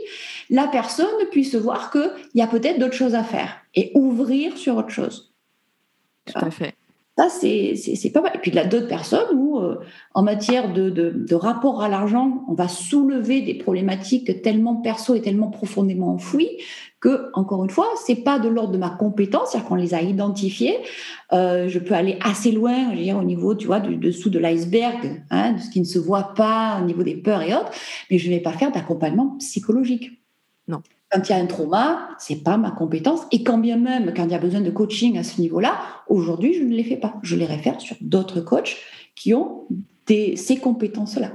[0.50, 4.78] la personne puisse voir qu'il y a peut-être d'autres choses à faire et ouvrir sur
[4.78, 5.34] autre chose.
[6.26, 6.76] Tout à fait.
[7.16, 8.32] Ça, c'est pas mal.
[8.34, 9.80] Et puis, il y a d'autres personnes où, euh,
[10.16, 15.52] en matière de, rapport à l'argent, on va soulever des problématiques tellement perso et tellement
[15.52, 16.50] profondément enfouies
[17.00, 20.02] que, encore une fois, c'est pas de l'ordre de ma compétence, c'est-à-dire qu'on les a
[20.02, 20.78] identifiés.
[21.34, 25.24] Euh, je peux aller assez loin, je veux dire, au niveau, du dessous de l'iceberg,
[25.30, 27.72] hein, de ce qui ne se voit pas au niveau des peurs et autres,
[28.10, 30.24] mais je ne vais pas faire d'accompagnement psychologique.
[30.68, 30.82] Non.
[31.14, 33.22] Quand il y a un trauma, c'est pas ma compétence.
[33.32, 36.56] Et quand bien même, quand il y a besoin de coaching à ce niveau-là, aujourd'hui,
[36.56, 37.14] je ne les fais pas.
[37.22, 38.78] Je les réfère sur d'autres coachs
[39.16, 39.66] qui ont
[40.08, 41.32] des, ces compétences-là.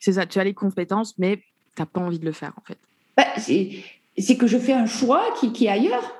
[0.00, 2.62] C'est ça, tu as les compétences, mais tu n'as pas envie de le faire, en
[2.66, 2.78] fait.
[3.16, 6.14] Bah, c'est que je fais un choix qui, qui, est ailleurs.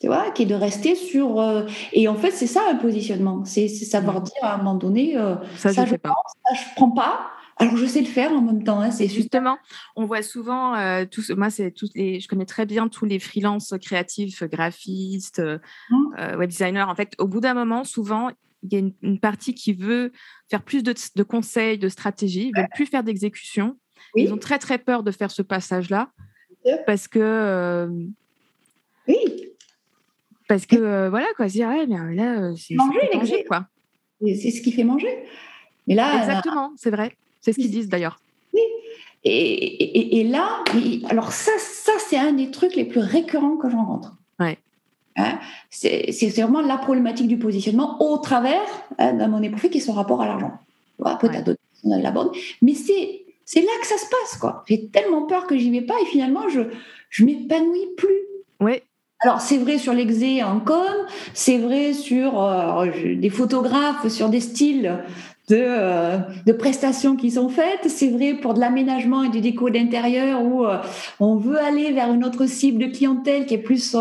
[0.00, 1.40] Tu vois, qui est de rester sur.
[1.40, 3.44] Euh, et en fait, c'est ça un positionnement.
[3.44, 6.14] C'est savoir dire à un moment donné, euh, ça, je ne fais pas.
[6.44, 7.30] ça, je prends pas.
[7.58, 8.80] Alors, je sais le faire en même temps.
[8.80, 9.58] Hein, c'est justement,
[9.96, 13.18] on voit souvent, euh, tous, moi, c'est tous les, je connais très bien tous les
[13.18, 15.58] freelances créatifs, graphistes, euh,
[15.90, 15.96] mmh.
[16.18, 16.82] euh, web designers.
[16.82, 18.30] En fait, au bout d'un moment, souvent,
[18.62, 20.12] il y a une, partie qui veut
[20.50, 23.78] faire plus de, de conseils, de stratégies, ils veulent plus faire d'exécution.
[24.14, 26.10] Ils ont très très peur de faire ce passage-là
[26.84, 27.88] parce que.
[29.08, 29.16] oui.
[30.48, 33.66] Parce que voilà quoi, dire ouais, mais là c'est manger, quoi.
[34.20, 35.24] C'est ce qui fait manger.
[35.86, 37.16] Mais là, exactement, c'est vrai.
[37.46, 38.18] C'est ce qu'ils disent d'ailleurs.
[38.52, 38.60] Oui.
[39.22, 40.64] Et, et, là,
[41.08, 44.16] alors ça, ça c'est un des trucs les plus récurrents que j'en rencontre.
[44.40, 44.58] Ouais.
[45.14, 45.38] Hein,
[45.70, 48.60] c'est vraiment la problématique du positionnement au travers
[48.98, 50.58] hein, d'un monnaie profit qui est son rapport à l'argent.
[51.04, 52.36] Après, tu as d'autres personnes l'abordent.
[52.62, 54.38] Mais c'est c'est là que ça se passe.
[54.40, 54.64] quoi.
[54.66, 56.62] J'ai tellement peur que j'y vais pas et finalement, je
[57.10, 58.22] je m'épanouis plus.
[58.58, 58.82] Oui.
[59.20, 64.40] Alors, c'est vrai sur l'exé en com, c'est vrai sur euh, des photographes, sur des
[64.40, 65.04] styles
[65.48, 67.88] de, euh, de, prestations qui sont faites.
[67.88, 70.78] C'est vrai pour de l'aménagement et du déco d'intérieur où euh,
[71.20, 73.94] on veut aller vers une autre cible de clientèle qui est plus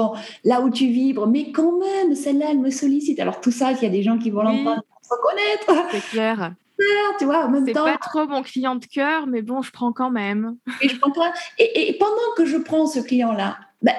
[0.44, 1.28] là où tu vibres.
[1.28, 3.20] Mais quand même, celle-là, elle me sollicite.
[3.20, 4.64] Alors tout ça, il y a des gens qui vont oui.
[4.64, 5.90] l'entendre se reconnaître.
[5.92, 6.54] C'est clair.
[7.20, 7.86] tu vois, en même C'est temps.
[7.86, 10.58] pas trop mon client de cœur, mais bon, je prends quand même.
[10.82, 11.12] Et, je prends
[11.60, 13.96] et, et pendant que je prends ce client-là, ben,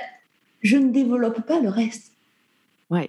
[0.63, 2.13] je ne développe pas le reste.
[2.91, 3.09] Ouais.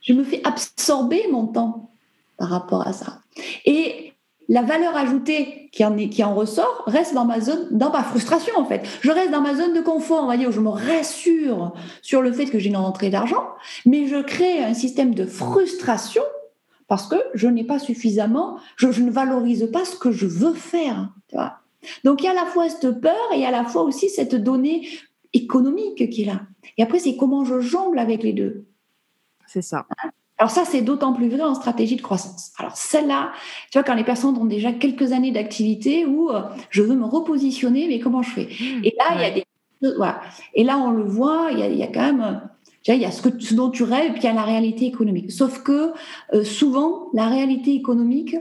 [0.00, 1.90] Je me fais absorber mon temps
[2.36, 3.20] par rapport à ça.
[3.64, 4.12] Et
[4.48, 8.02] la valeur ajoutée qui en, est, qui en ressort reste dans ma zone, dans ma
[8.02, 8.86] frustration en fait.
[9.00, 12.22] Je reste dans ma zone de confort, on va dire, où je me rassure sur
[12.22, 13.44] le fait que j'ai une rentrée d'argent,
[13.84, 16.22] mais je crée un système de frustration
[16.86, 20.54] parce que je n'ai pas suffisamment, je, je ne valorise pas ce que je veux
[20.54, 21.10] faire.
[21.28, 21.58] Tu vois.
[22.04, 24.36] Donc il y a à la fois cette peur et à la fois aussi cette
[24.36, 24.88] donnée
[25.32, 26.42] économique qui est là.
[26.78, 28.66] Et après, c'est comment je jongle avec les deux.
[29.46, 29.86] C'est ça.
[30.38, 32.52] Alors ça, c'est d'autant plus vrai en stratégie de croissance.
[32.58, 33.32] Alors celle-là,
[33.70, 37.06] tu vois, quand les personnes ont déjà quelques années d'activité où euh, je veux me
[37.06, 38.48] repositionner, mais comment je fais?
[38.84, 39.44] Et là, il y a des...
[39.96, 40.20] Voilà.
[40.54, 42.20] Et là, on le voit, il y y a quand même...
[42.20, 42.34] euh,
[42.82, 44.32] tu vois, Il y a ce, que, ce dont tu rêves, puis il y a
[44.34, 45.32] la réalité économique.
[45.32, 45.92] Sauf que
[46.34, 48.36] euh, souvent, la réalité économique,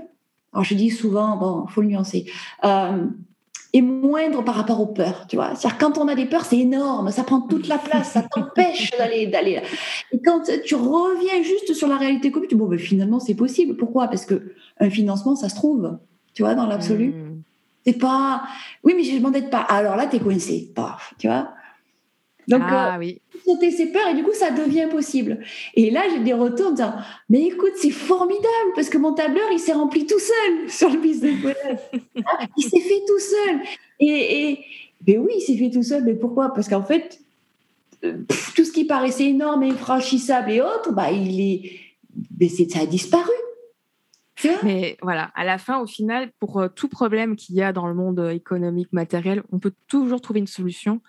[0.54, 2.26] alors je dis souvent, bon, faut le nuancer,
[2.64, 3.06] euh,
[3.78, 5.56] est moindre par rapport aux peurs, tu vois.
[5.56, 8.92] C'est-à-dire quand on a des peurs, c'est énorme, ça prend toute la place, ça t'empêche
[8.98, 9.62] d'aller d'aller.
[10.12, 13.36] Et quand tu reviens juste sur la réalité économique, tu dis, bon, ben, finalement, c'est
[13.36, 13.76] possible.
[13.76, 14.08] Pourquoi?
[14.08, 15.98] Parce que un financement, ça se trouve,
[16.34, 17.10] tu vois, dans l'absolu.
[17.10, 17.42] Mmh.
[17.86, 18.44] C'est pas,
[18.84, 19.60] oui, mais je m'endette pas.
[19.60, 21.50] Alors là, t'es coincé, paf, tu vois.
[22.48, 23.22] Donc, ah oui.
[23.34, 25.40] euh, sauter ses peurs et du coup, ça devient possible.
[25.74, 26.94] Et là, j'ai des retours en disant,
[27.30, 31.00] mais écoute, c'est formidable parce que mon tableur, il s'est rempli tout seul sur le
[31.00, 31.80] business model.
[32.26, 33.60] Ah, il s'est fait tout seul.
[34.00, 34.66] Et, et
[35.02, 36.04] ben oui, il s'est fait tout seul.
[36.04, 36.54] Mais pourquoi?
[36.54, 37.20] Parce qu'en fait,
[38.04, 41.72] euh, pff, tout ce qui paraissait énorme et infranchissable et autres, bah, il est,
[42.32, 43.32] ben, c'est- ça a disparu.
[44.64, 47.88] Mais voilà, à la fin, au final, pour euh, tout problème qu'il y a dans
[47.88, 51.02] le monde euh, économique, matériel, on peut toujours trouver une solution,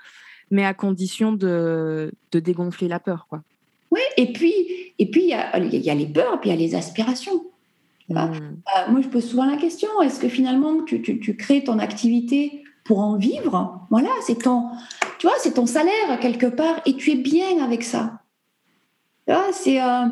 [0.51, 3.27] mais à condition de, de dégonfler la peur.
[3.29, 3.43] Quoi.
[3.91, 4.55] Oui, et puis,
[4.99, 7.45] et puis il y a, y a les peurs, puis il y a les aspirations.
[8.09, 8.17] Mmh.
[8.17, 11.79] Euh, moi, je pose souvent la question est-ce que finalement tu, tu, tu crées ton
[11.79, 13.81] activité pour en vivre?
[13.91, 14.69] Voilà, c'est ton,
[15.19, 18.21] tu vois, c'est ton salaire quelque part, et tu es bien avec ça.
[19.51, 20.05] C'est euh,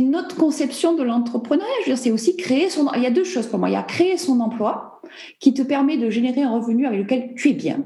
[0.00, 1.94] notre conception de l'entrepreneuriat.
[1.94, 2.90] C'est aussi créer son.
[2.96, 3.68] Il y a deux choses pour moi.
[3.68, 5.00] Il y a créer son emploi
[5.38, 7.84] qui te permet de générer un revenu avec lequel tu es bien.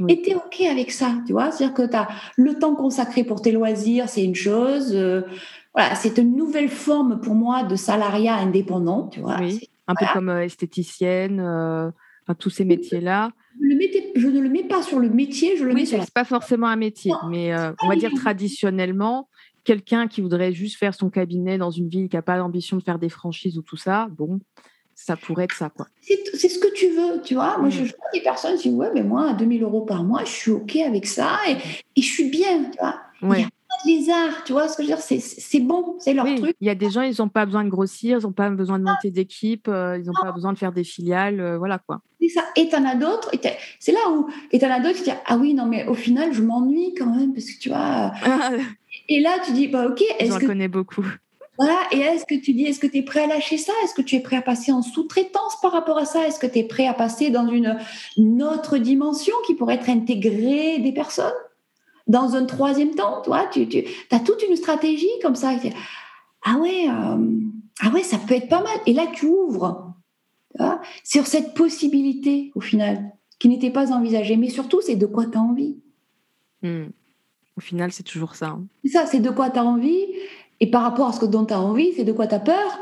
[0.00, 0.12] Oui.
[0.12, 1.50] Et tu es OK avec ça, tu vois?
[1.50, 4.92] C'est-à-dire que tu as le temps consacré pour tes loisirs, c'est une chose.
[4.94, 5.22] euh,
[5.74, 9.38] voilà, c'est une nouvelle forme pour moi de salariat indépendant, tu vois.
[9.40, 9.68] Oui.
[9.88, 11.90] Un peu comme euh, esthéticienne, euh,
[12.22, 13.30] enfin, tous ces métiers-là.
[13.60, 15.86] Je, le mettais- je ne le mets pas sur le métier, je le mets Oui,
[15.86, 16.04] sur la.
[16.04, 19.28] c'est pas forcément un métier, Non, mais euh, on va dire traditionnellement,
[19.64, 22.82] quelqu'un qui voudrait juste faire son cabinet dans une ville qui n'a pas l'ambition de
[22.82, 24.40] faire des franchises ou tout ça, bon,
[25.06, 25.86] ça pourrait être ça, quoi.
[26.00, 27.58] C'est ce que tu veux, tu vois.
[27.58, 27.72] Moi, Mm.
[27.72, 30.24] je, je vois des personnes qui disent Ouais, mais moi, à 2000 euros par mois,
[30.24, 31.52] je suis OK avec ça et,
[31.96, 32.96] et je suis bien, tu vois.
[33.22, 33.40] Ouais.
[33.40, 33.48] Yeah.
[33.68, 35.02] Pas de lézard, tu vois ce que je veux dire?
[35.02, 36.56] C'est- bon, c'est leur Oui, truc.
[36.60, 38.78] il y a des gens, ils n'ont pas besoin de grossir, ils n'ont pas besoin
[38.78, 42.00] de monter d'équipe, euh, ils n'ont pas besoin de faire des filiales, euh, voilà quoi.
[42.20, 42.44] C'est ça.
[42.56, 43.28] Et t'en as d'autres?
[43.34, 43.40] et
[43.80, 44.28] C'est là où.
[44.52, 47.06] Et t'en as d'autres qui disent Ah oui, non, mais au final, je m'ennuie quand
[47.14, 48.12] même parce que tu vois.
[48.26, 48.58] euh,
[49.08, 51.04] Et là, tu dis Bah, OK, est-ce que connais beaucoup.
[51.56, 53.72] Voilà, et est-ce que tu dis, est-ce que tu es prêt à lâcher ça?
[53.84, 56.26] Est-ce que tu es prêt à passer en sous-traitance par rapport à ça?
[56.26, 57.78] Est-ce que tu es prêt à passer dans une,
[58.16, 61.32] une autre dimension qui pourrait être intégrée des personnes?
[62.06, 65.52] Dans un troisième temps, toi, tu, tu as toute une stratégie comme ça.
[66.44, 67.40] Ah ouais, euh,
[67.80, 68.76] ah ouais, ça peut être pas mal.
[68.86, 69.94] Et là, tu ouvres
[70.58, 74.36] vois, sur cette possibilité, au final, qui n'était pas envisagée.
[74.36, 75.78] Mais surtout, c'est de quoi tu as envie.
[76.62, 76.86] Hmm.
[77.56, 78.48] Au final, c'est toujours ça.
[78.48, 78.66] hein.
[78.92, 80.06] Ça, c'est de quoi tu as envie.
[80.64, 82.40] Et par rapport à ce que dont tu as envie, c'est de quoi tu as
[82.40, 82.78] peur.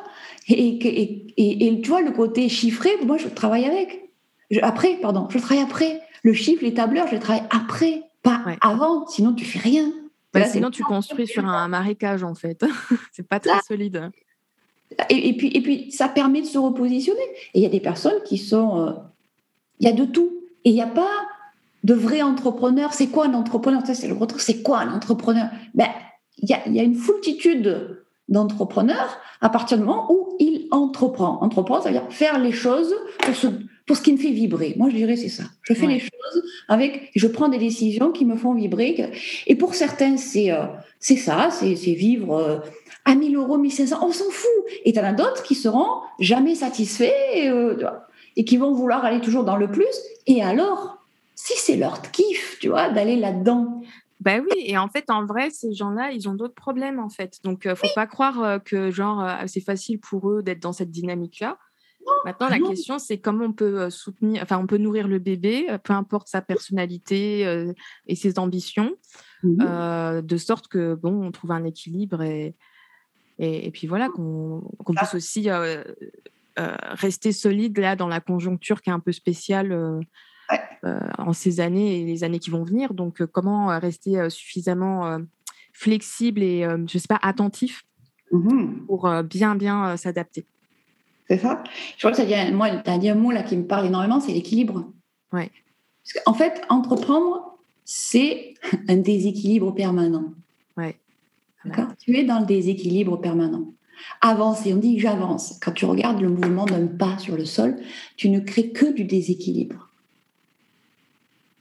[0.48, 4.10] Et, et, et, et tu vois, le côté chiffré, moi, je travaille avec.
[4.52, 6.00] Je- après, pardon, je travaille après.
[6.22, 8.56] Le chiffre, les tableurs, je les travaille après, pas Ouais.
[8.60, 9.06] avant.
[9.08, 9.90] Sinon, tu fais rien.
[10.32, 12.64] Bah, Là, sinon, tu construis sur un marécage, en fait.
[13.12, 13.60] c'est pas très Là.
[13.66, 14.10] solide.
[15.10, 17.20] Et, et puis, et puis, ça permet de se repositionner.
[17.54, 18.78] Et il y a des personnes qui sont.
[18.80, 18.92] euh,
[19.80, 20.30] Il y a de tout.
[20.64, 21.10] Et il n'y a pas
[21.82, 22.92] de vrai entrepreneur.
[22.92, 23.80] C'est quoi un entrepreneur?
[23.84, 24.16] C'est le.
[24.38, 25.46] C'est quoi un entrepreneur?
[25.74, 25.88] Ben,
[26.38, 30.66] Il y, a, il y a une foultitude d'entrepreneurs à partir du moment où il
[30.70, 31.38] entreprend.
[31.42, 33.46] Entreprendre, ça veut dire faire les choses pour ce,
[33.86, 34.74] pour ce qui me fait vibrer.
[34.76, 35.44] Moi, je dirais c'est ça.
[35.62, 35.94] Je fais Ouais.
[35.94, 37.10] les choses avec.
[37.14, 39.10] Je prends des décisions qui me font vibrer.
[39.46, 40.64] Et pour certains, c'est euh,
[40.98, 41.50] c'est ça.
[41.50, 42.34] C'est vivre.
[42.34, 42.58] euh,
[43.04, 44.48] à 1000 euros, 1500, on s'en fout.
[44.84, 45.88] Et tu en as d'autres qui seront
[46.20, 47.10] jamais satisfaits
[47.46, 48.06] euh, tu vois,
[48.36, 49.88] et qui vont vouloir aller toujours dans le plus.
[50.28, 50.98] Et alors,
[51.34, 53.82] si c'est leur kiff, tu vois, d'aller là-dedans.
[54.22, 57.40] Bah oui, et en fait, en vrai, ces gens-là, ils ont d'autres problèmes, en fait.
[57.42, 60.72] Donc, euh, faut pas croire euh, que, genre, euh, c'est facile pour eux d'être dans
[60.72, 61.58] cette dynamique-là.
[62.24, 62.68] Maintenant, la non.
[62.68, 66.40] question, c'est comment on peut soutenir, enfin, on peut nourrir le bébé, peu importe sa
[66.40, 67.42] personnalité
[68.08, 68.92] et ses ambitions,
[69.44, 72.56] euh, de sorte que, bon, on trouve un équilibre et,
[73.38, 74.64] et, et puis voilà, qu'on
[74.96, 75.48] puisse aussi
[76.56, 80.02] rester solide là dans la conjoncture qui est un peu spéciale
[81.18, 82.94] en ces années et les années qui vont venir.
[82.94, 85.18] Donc, comment rester suffisamment
[85.72, 87.84] flexible et, je sais pas, attentif
[88.32, 90.44] mmh pour bien, bien s'adapter?
[91.28, 91.62] C'est ça.
[91.96, 94.20] Je crois que tu as, moi, as dit un mot là qui me parle énormément,
[94.20, 94.92] c'est l'équilibre.
[95.32, 95.50] Ouais.
[96.26, 98.54] en fait, entreprendre, c'est
[98.88, 100.34] un déséquilibre permanent.
[100.76, 100.98] Ouais.
[102.00, 103.72] Tu es dans le déséquilibre permanent.
[104.20, 105.58] Avancer, on dit j'avance.
[105.62, 107.76] Quand tu regardes le mouvement d'un pas sur le sol,
[108.16, 109.88] tu ne crées que du déséquilibre.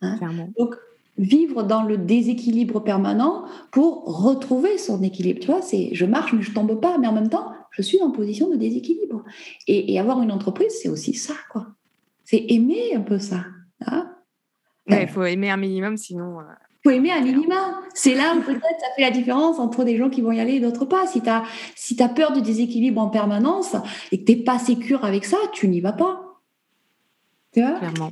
[0.02, 0.18] Hein
[0.58, 0.76] Donc,
[1.18, 5.40] vivre dans le déséquilibre permanent pour retrouver son équilibre.
[5.40, 8.02] Tu vois, c'est je marche mais je tombe pas, mais en même temps, je suis
[8.02, 9.24] en position de déséquilibre.
[9.68, 11.68] Et, avoir une entreprise, c'est aussi ça, quoi.
[12.24, 13.46] C'est aimer un peu ça.
[13.86, 14.12] Hein
[14.88, 16.40] il faut aimer un minimum, sinon.
[16.40, 17.76] Il euh, faut aimer un minimum.
[17.94, 20.56] C'est là où peut-être ça fait la différence entre des gens qui vont y aller
[20.56, 21.08] et d'autres pas.
[21.08, 21.44] Si tu as,
[21.76, 23.76] si as peur du déséquilibre en permanence
[24.12, 26.40] et que tu n'es pas sécure avec ça, tu n'y vas pas.
[27.54, 27.78] Tu vois?
[27.80, 28.12] Clairement.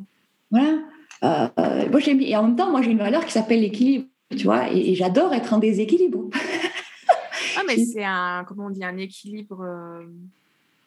[0.51, 0.79] Voilà.
[1.23, 4.05] Euh, moi, et en même temps, moi, j'ai une valeur qui s'appelle l'équilibre.
[4.31, 6.29] Tu vois, et, j'adore être en déséquilibre.
[7.57, 10.05] ah, mais c'est un, comment on dit, un équilibre, euh,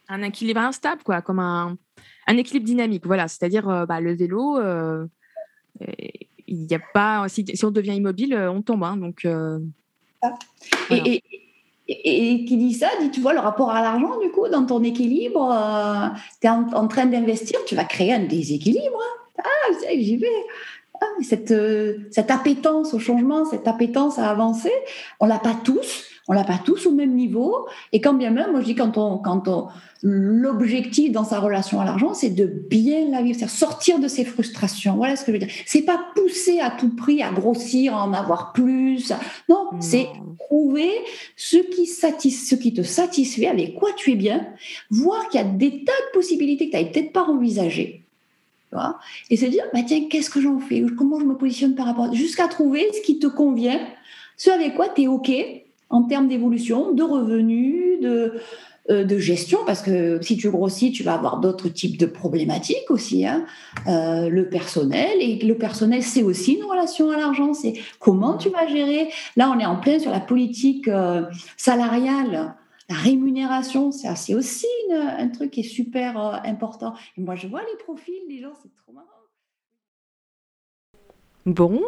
[0.09, 1.77] un équilibre instable, quoi, comme un,
[2.27, 3.07] un équilibre dynamique.
[3.07, 4.59] Voilà, c'est-à-dire bah, le vélo
[6.53, 8.85] il n'y a pas, si, on devient immobile, euh, on tombe.
[8.85, 9.59] Hein, donc, euh,
[10.21, 10.35] ah.
[10.91, 11.23] et,
[12.45, 15.51] qui dit ça, dit, tu vois, le rapport à l'argent, du coup, dans ton équilibre,
[15.51, 16.09] euh,
[16.41, 18.99] tu es en, train d'investir, tu vas créer un déséquilibre.
[19.01, 19.22] Hein.
[19.39, 20.29] Ah, j'y vais.
[21.01, 21.55] Ah, cette,
[22.11, 24.73] cette appétence au changement, cette appétence à avancer,
[25.19, 27.67] on l'a pas tous, on l'a pas tous au même niveau.
[27.93, 29.69] Et quand bien même, moi je dis quand on, quand on,
[30.03, 34.25] l'objectif dans sa relation à l'argent, c'est de bien la vivre, c'est sortir de ses
[34.25, 34.97] frustrations.
[34.97, 35.55] Voilà ce que je veux dire.
[35.67, 39.13] C'est pas pousser à tout prix à grossir, à en avoir plus.
[39.49, 40.09] Non, c'est
[40.47, 40.91] trouver
[41.37, 44.47] ce qui, ce qui te satisfait, avec quoi tu es bien,
[44.91, 48.02] voir qu'il y a des tas de possibilités que tu n'avais peut-être pas envisagées.
[49.31, 52.13] Et se dire, bah tiens, qu'est-ce que j'en fais Comment je me positionne par rapport
[52.15, 53.81] Jusqu'à trouver ce qui te convient,
[54.37, 55.31] ce avec quoi tu es OK
[55.91, 58.41] en termes d'évolution, de revenus, de,
[58.91, 62.91] euh, de gestion, parce que si tu grossis, tu vas avoir d'autres types de problématiques
[62.91, 63.25] aussi.
[63.25, 63.45] Hein.
[63.87, 68.49] Euh, le personnel, et le personnel, c'est aussi une relation à l'argent, c'est comment tu
[68.49, 69.09] vas gérer.
[69.37, 71.23] Là, on est en plein sur la politique euh,
[71.57, 72.55] salariale.
[72.93, 76.93] La rémunération, c'est aussi un truc qui est super important.
[77.17, 79.09] Et moi, je vois les profils des gens, c'est trop marrant.
[81.47, 81.81] Bon,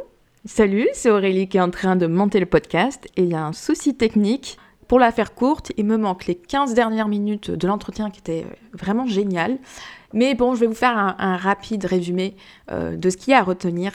[0.46, 3.44] salut, c'est Aurélie qui est en train de monter le podcast et il y a
[3.44, 4.56] un souci technique.
[4.88, 8.46] Pour la faire courte, il me manque les 15 dernières minutes de l'entretien qui était
[8.72, 9.58] vraiment génial.
[10.14, 12.34] Mais bon, je vais vous faire un, rapide résumé
[12.70, 13.92] euh, de ce qu'il y a à retenir.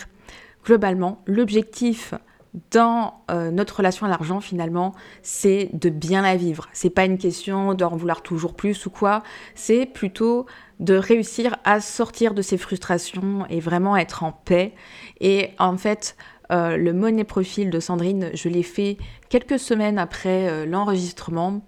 [0.64, 2.14] Globalement, l'objectif
[2.72, 6.68] dans euh, notre relation à l'argent, finalement, c'est de bien la vivre.
[6.74, 9.24] C'est pas une question d'en vouloir toujours plus ou quoi.
[9.56, 10.45] C'est plutôt
[10.80, 14.74] de réussir à sortir de ses frustrations et vraiment être en paix.
[15.20, 16.16] Et en fait,
[16.52, 18.97] euh, le money profil de Sandrine, je l'ai fait
[19.30, 21.62] quelques semaines après euh, l'enregistrement.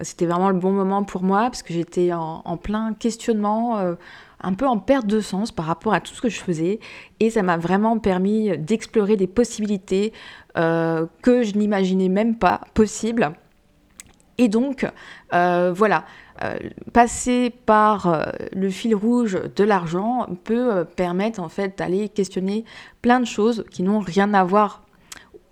[0.00, 3.94] C'était vraiment le bon moment pour moi parce que j'étais en, plein questionnement,
[4.42, 6.80] un peu en perte de sens par rapport à tout ce que je faisais.
[7.20, 10.12] Et ça m'a vraiment permis d'explorer des possibilités
[10.54, 13.32] que je n'imaginais même pas possibles.
[14.38, 14.86] Et donc,
[15.30, 16.04] voilà,
[16.42, 16.56] euh,
[16.92, 22.64] passer par euh, le fil rouge de l'argent peut euh, permettre en fait d'aller questionner
[23.02, 24.82] plein de choses qui n'ont rien à voir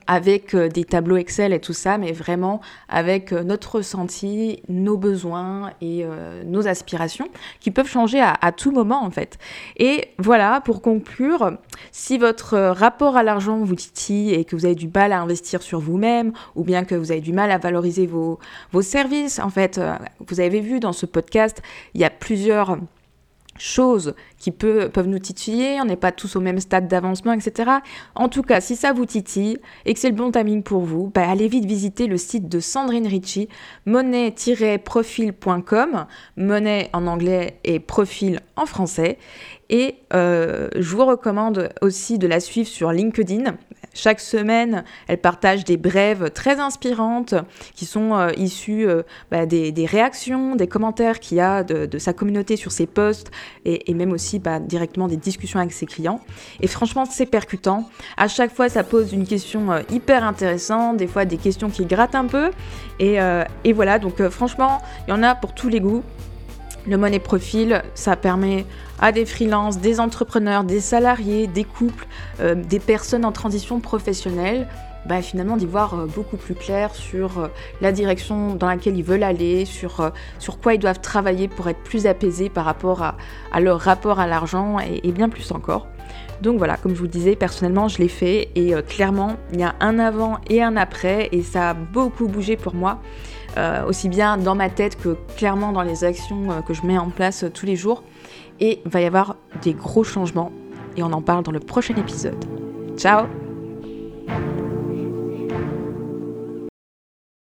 [0.07, 4.97] avec euh, des tableaux Excel et tout ça, mais vraiment avec euh, notre ressenti, nos
[4.97, 7.29] besoins et euh, nos aspirations
[7.61, 9.39] qui peuvent changer à, tout moment en fait.
[9.77, 11.53] Et voilà, pour conclure,
[11.93, 15.63] si votre rapport à l'argent vous titille et que vous avez du mal à investir
[15.63, 18.39] sur vous-même ou bien que vous avez du mal à valoriser vos,
[18.73, 19.81] vos services, en fait,
[20.27, 21.63] vous avez vu dans ce podcast,
[21.95, 22.79] il y a plusieurs
[23.61, 27.71] choses qui peuvent nous titiller, on n'est pas tous au même stade d'avancement, etc.
[28.15, 31.11] En tout cas, si ça vous titille et que c'est le bon timing pour vous,
[31.15, 33.49] bah, allez vite visiter le site de Sandrine Ricci,
[33.87, 36.07] monnaie-profil.com,
[36.37, 39.17] monnaie en anglais et profil en français.
[39.71, 43.55] Et euh, je vous recommande aussi de la suivre sur LinkedIn.
[43.95, 47.35] Chaque semaine, elle partage des brèves très inspirantes
[47.77, 52.13] qui sont euh, issues euh, bah, des, réactions, des commentaires qu'il y a de, sa
[52.13, 53.31] communauté sur ses posts
[53.65, 56.21] et, même aussi bah, directement des discussions avec ses clients.
[56.61, 57.89] Et franchement, c'est percutant.
[58.17, 62.17] À chaque fois, ça pose une question hyper intéressante, des fois des questions qui grattent
[62.17, 62.51] un peu.
[62.99, 66.03] Et voilà, donc franchement, il y en a pour tous les goûts.
[66.87, 68.65] Le money profil, ça permet
[69.01, 72.07] à des freelances, des entrepreneurs, des salariés, des couples,
[72.41, 74.67] euh, des personnes en transition professionnelle
[75.07, 77.49] bah, finalement d'y voir euh, beaucoup plus clair sur euh,
[77.81, 81.83] la direction dans laquelle ils veulent aller, sur, sur quoi ils doivent travailler pour être
[81.83, 85.87] plus apaisés par rapport à, leur rapport à l'argent et, bien plus encore.
[86.43, 89.75] Donc voilà, comme je vous disais, personnellement, je l'ai fait et clairement, il y a
[89.81, 93.01] un avant et un après et ça a beaucoup bougé pour moi,
[93.57, 96.99] euh, aussi bien dans ma tête que clairement dans les actions euh, que je mets
[96.99, 98.05] en place euh, tous les jours.
[98.61, 100.53] Et il va y avoir des gros changements
[100.97, 102.45] et on en parle dans le prochain épisode.
[102.97, 103.27] Ciao